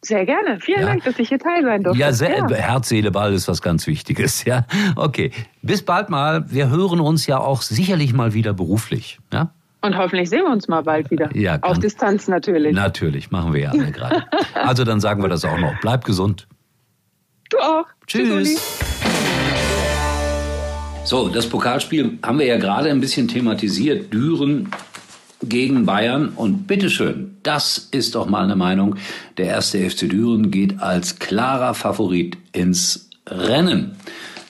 Sehr 0.00 0.24
gerne. 0.26 0.60
Vielen 0.60 0.82
ja. 0.82 0.86
Dank, 0.86 1.04
dass 1.04 1.18
ich 1.18 1.28
hier 1.28 1.40
teil 1.40 1.64
sein 1.64 1.82
durfte. 1.82 1.98
Ja, 1.98 2.12
sehr, 2.12 2.36
ja. 2.36 2.50
Herz, 2.50 2.88
Seele, 2.88 3.10
Ball 3.10 3.32
ist 3.32 3.48
was 3.48 3.62
ganz 3.62 3.86
Wichtiges. 3.86 4.44
Ja, 4.44 4.64
okay. 4.94 5.32
Bis 5.62 5.84
bald 5.84 6.08
mal. 6.08 6.50
Wir 6.50 6.70
hören 6.70 7.00
uns 7.00 7.26
ja 7.26 7.38
auch 7.38 7.62
sicherlich 7.62 8.12
mal 8.12 8.32
wieder 8.32 8.54
beruflich. 8.54 9.18
Ja. 9.32 9.52
Und 9.80 9.96
hoffentlich 9.96 10.28
sehen 10.28 10.44
wir 10.44 10.50
uns 10.50 10.66
mal 10.68 10.82
bald 10.82 11.10
wieder. 11.10 11.34
Ja, 11.36 11.58
Auf 11.62 11.78
Distanz 11.78 12.26
natürlich. 12.28 12.74
Natürlich, 12.74 13.30
machen 13.30 13.52
wir 13.54 13.60
ja 13.60 13.70
alle 13.70 13.92
gerade. 13.92 14.24
Also 14.54 14.84
dann 14.84 15.00
sagen 15.00 15.22
wir 15.22 15.28
das 15.28 15.44
auch 15.44 15.58
noch. 15.58 15.74
Bleib 15.80 16.04
gesund. 16.04 16.48
Du 17.50 17.58
auch. 17.58 17.86
Tschüss. 18.06 18.56
Tschüss 18.56 18.88
so, 21.08 21.30
das 21.30 21.46
Pokalspiel 21.46 22.18
haben 22.22 22.38
wir 22.38 22.44
ja 22.44 22.58
gerade 22.58 22.90
ein 22.90 23.00
bisschen 23.00 23.28
thematisiert. 23.28 24.12
Düren 24.12 24.68
gegen 25.42 25.86
Bayern. 25.86 26.28
Und 26.36 26.66
bitteschön, 26.66 27.38
das 27.42 27.88
ist 27.92 28.14
doch 28.14 28.28
mal 28.28 28.44
eine 28.44 28.56
Meinung. 28.56 28.96
Der 29.38 29.46
erste 29.46 29.78
FC 29.88 30.00
Düren 30.00 30.50
geht 30.50 30.82
als 30.82 31.18
klarer 31.18 31.72
Favorit 31.72 32.36
ins 32.52 33.08
Rennen. 33.26 33.96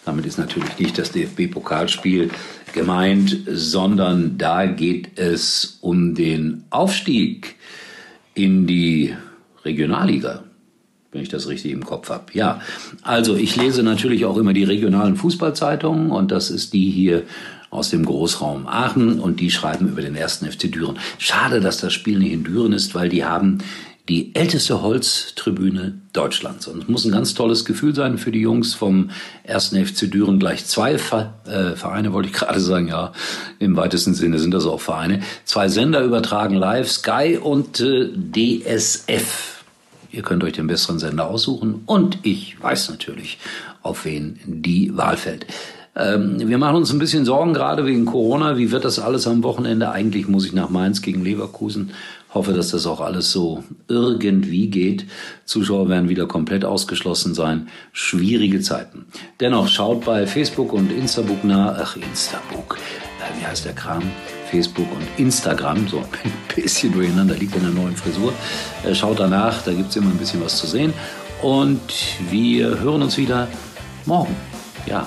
Damit 0.05 0.27
ist 0.27 0.39
natürlich 0.39 0.77
nicht 0.81 0.99
das 0.99 1.13
DFB-Pokalspiel 1.13 2.31
gemeint, 2.73 3.37
sondern 3.47 4.39
da 4.39 4.67
geht 4.67 5.19
es 5.19 5.79
um 5.81 6.15
den 6.15 6.65
Aufstieg 6.71 7.57
in 8.35 8.67
die 8.67 9.15
Regionalliga, 9.65 10.45
wenn 11.13 11.23
ich 11.23 11.29
das 11.29 11.49
richtig 11.49 11.73
im 11.73 11.85
Kopf 11.85 12.11
habe. 12.11 12.27
Ja, 12.33 12.61
also 13.03 13.37
ich 13.37 13.57
lese 13.57 13.83
natürlich 13.83 14.25
auch 14.25 14.37
immer 14.37 14.53
die 14.53 14.65
regionalen 14.65 15.17
Fußballzeitungen 15.17 16.11
und 16.11 16.31
das 16.31 16.51
ist 16.51 16.73
die 16.73 16.91
hier 16.91 17.25
aus 17.71 17.91
dem 17.91 18.05
Großraum 18.05 18.67
Aachen 18.67 19.21
und 19.21 19.41
die 19.41 19.51
schreiben 19.51 19.89
über 19.89 20.01
den 20.01 20.15
ersten 20.15 20.51
FC 20.51 20.73
Düren. 20.73 20.99
Schade, 21.19 21.61
dass 21.61 21.79
das 21.79 21.93
Spiel 21.93 22.19
nicht 22.19 22.33
in 22.33 22.45
Düren 22.45 22.73
ist, 22.73 22.95
weil 22.95 23.09
die 23.09 23.25
haben 23.25 23.59
die 24.09 24.35
älteste 24.35 24.81
Holztribüne 24.81 26.01
Deutschlands. 26.15 26.67
Und 26.67 26.83
es 26.83 26.89
muss 26.89 27.05
ein 27.05 27.13
ganz 27.13 27.35
tolles 27.35 27.65
Gefühl 27.65 27.95
sein 27.95 28.17
für 28.17 28.33
die 28.33 28.41
Jungs 28.41 28.75
vom 28.75 29.11
1. 29.47 29.69
FC 29.69 30.11
Düren. 30.11 30.39
Gleich 30.39 30.65
zwei 30.65 30.93
äh, 30.93 31.77
Vereine, 31.77 32.13
wollte 32.13 32.29
ich 32.29 32.35
gerade 32.39 32.61
sagen, 32.61 32.89
ja, 32.89 33.13
im 33.59 33.77
weitesten 33.77 34.15
Sinne 34.15 34.39
sind 34.39 34.53
das 34.53 34.65
auch 34.65 34.81
Vereine. 34.81 35.21
Zwei 35.45 35.69
Sender 35.69 36.03
übertragen 36.03 36.55
live, 36.55 36.91
Sky 36.91 37.39
und 37.41 37.81
äh, 37.81 38.09
DSF. 38.15 39.65
Ihr 40.11 40.23
könnt 40.23 40.43
euch 40.43 40.55
den 40.55 40.69
besseren 40.69 40.99
Sender 40.99 41.29
aussuchen. 41.29 41.83
Und 41.85 42.19
ich 42.23 42.61
weiß 42.63 42.89
natürlich, 42.89 43.39
auf 43.83 44.07
wen 44.07 44.39
die 44.47 44.97
Wahl 44.97 45.19
fällt. 45.19 45.47
Ähm, 45.99 46.49
wir 46.49 46.59
machen 46.59 46.77
uns 46.77 46.93
ein 46.93 46.99
bisschen 46.99 47.25
Sorgen, 47.25 47.55
gerade 47.55 47.85
wegen 47.85 48.05
Corona. 48.05 48.57
Wie 48.57 48.71
wird 48.71 48.85
das 48.85 48.99
alles 48.99 49.27
am 49.27 49.43
Wochenende? 49.43 49.91
Eigentlich 49.91 50.29
muss 50.29 50.47
ich 50.47 50.53
nach 50.53 50.71
Mainz 50.71 51.03
gegen 51.03 51.25
Leverkusen 51.25 51.91
Hoffe, 52.35 52.53
dass 52.53 52.73
das 52.73 52.87
auch 52.87 53.01
alles 53.01 53.33
so 53.33 53.65
irgendwie 53.89 54.69
geht. 54.69 55.07
Zuschauer 55.47 55.89
werden 55.89 56.11
wieder 56.11 56.27
komplett 56.27 56.63
ausgeschlossen 56.63 57.35
sein. 57.35 57.69
Schwierige 57.93 58.61
Zeiten. 58.61 59.07
Dennoch 59.41 59.69
schaut 59.69 60.05
bei 60.05 60.27
Facebook 60.27 60.75
und 60.75 60.93
Instabook 60.93 61.43
nach. 61.45 61.79
Ach, 61.81 61.97
Instabook. 61.97 62.77
Äh, 62.77 63.41
wie 63.41 63.47
heißt 63.47 63.65
der 63.65 63.73
Kram? 63.73 64.03
Facebook 64.51 64.89
und 64.93 65.07
Instagram, 65.23 65.89
so 65.89 65.99
ein 66.25 66.33
bisschen 66.55 66.93
durcheinander, 66.93 67.35
liegt 67.35 67.57
in 67.57 67.63
der 67.63 67.71
neuen 67.71 67.97
Frisur. 67.97 68.33
Äh, 68.85 68.95
schaut 68.95 69.21
danach, 69.21 69.63
da 69.63 69.73
gibt 69.73 69.89
es 69.89 69.97
immer 69.97 70.11
ein 70.11 70.19
bisschen 70.19 70.43
was 70.45 70.59
zu 70.59 70.67
sehen. 70.67 70.93
Und 71.41 71.81
wir 72.31 72.79
hören 72.81 73.01
uns 73.01 73.17
wieder 73.17 73.49
morgen. 74.05 74.37
Ja, 74.87 75.07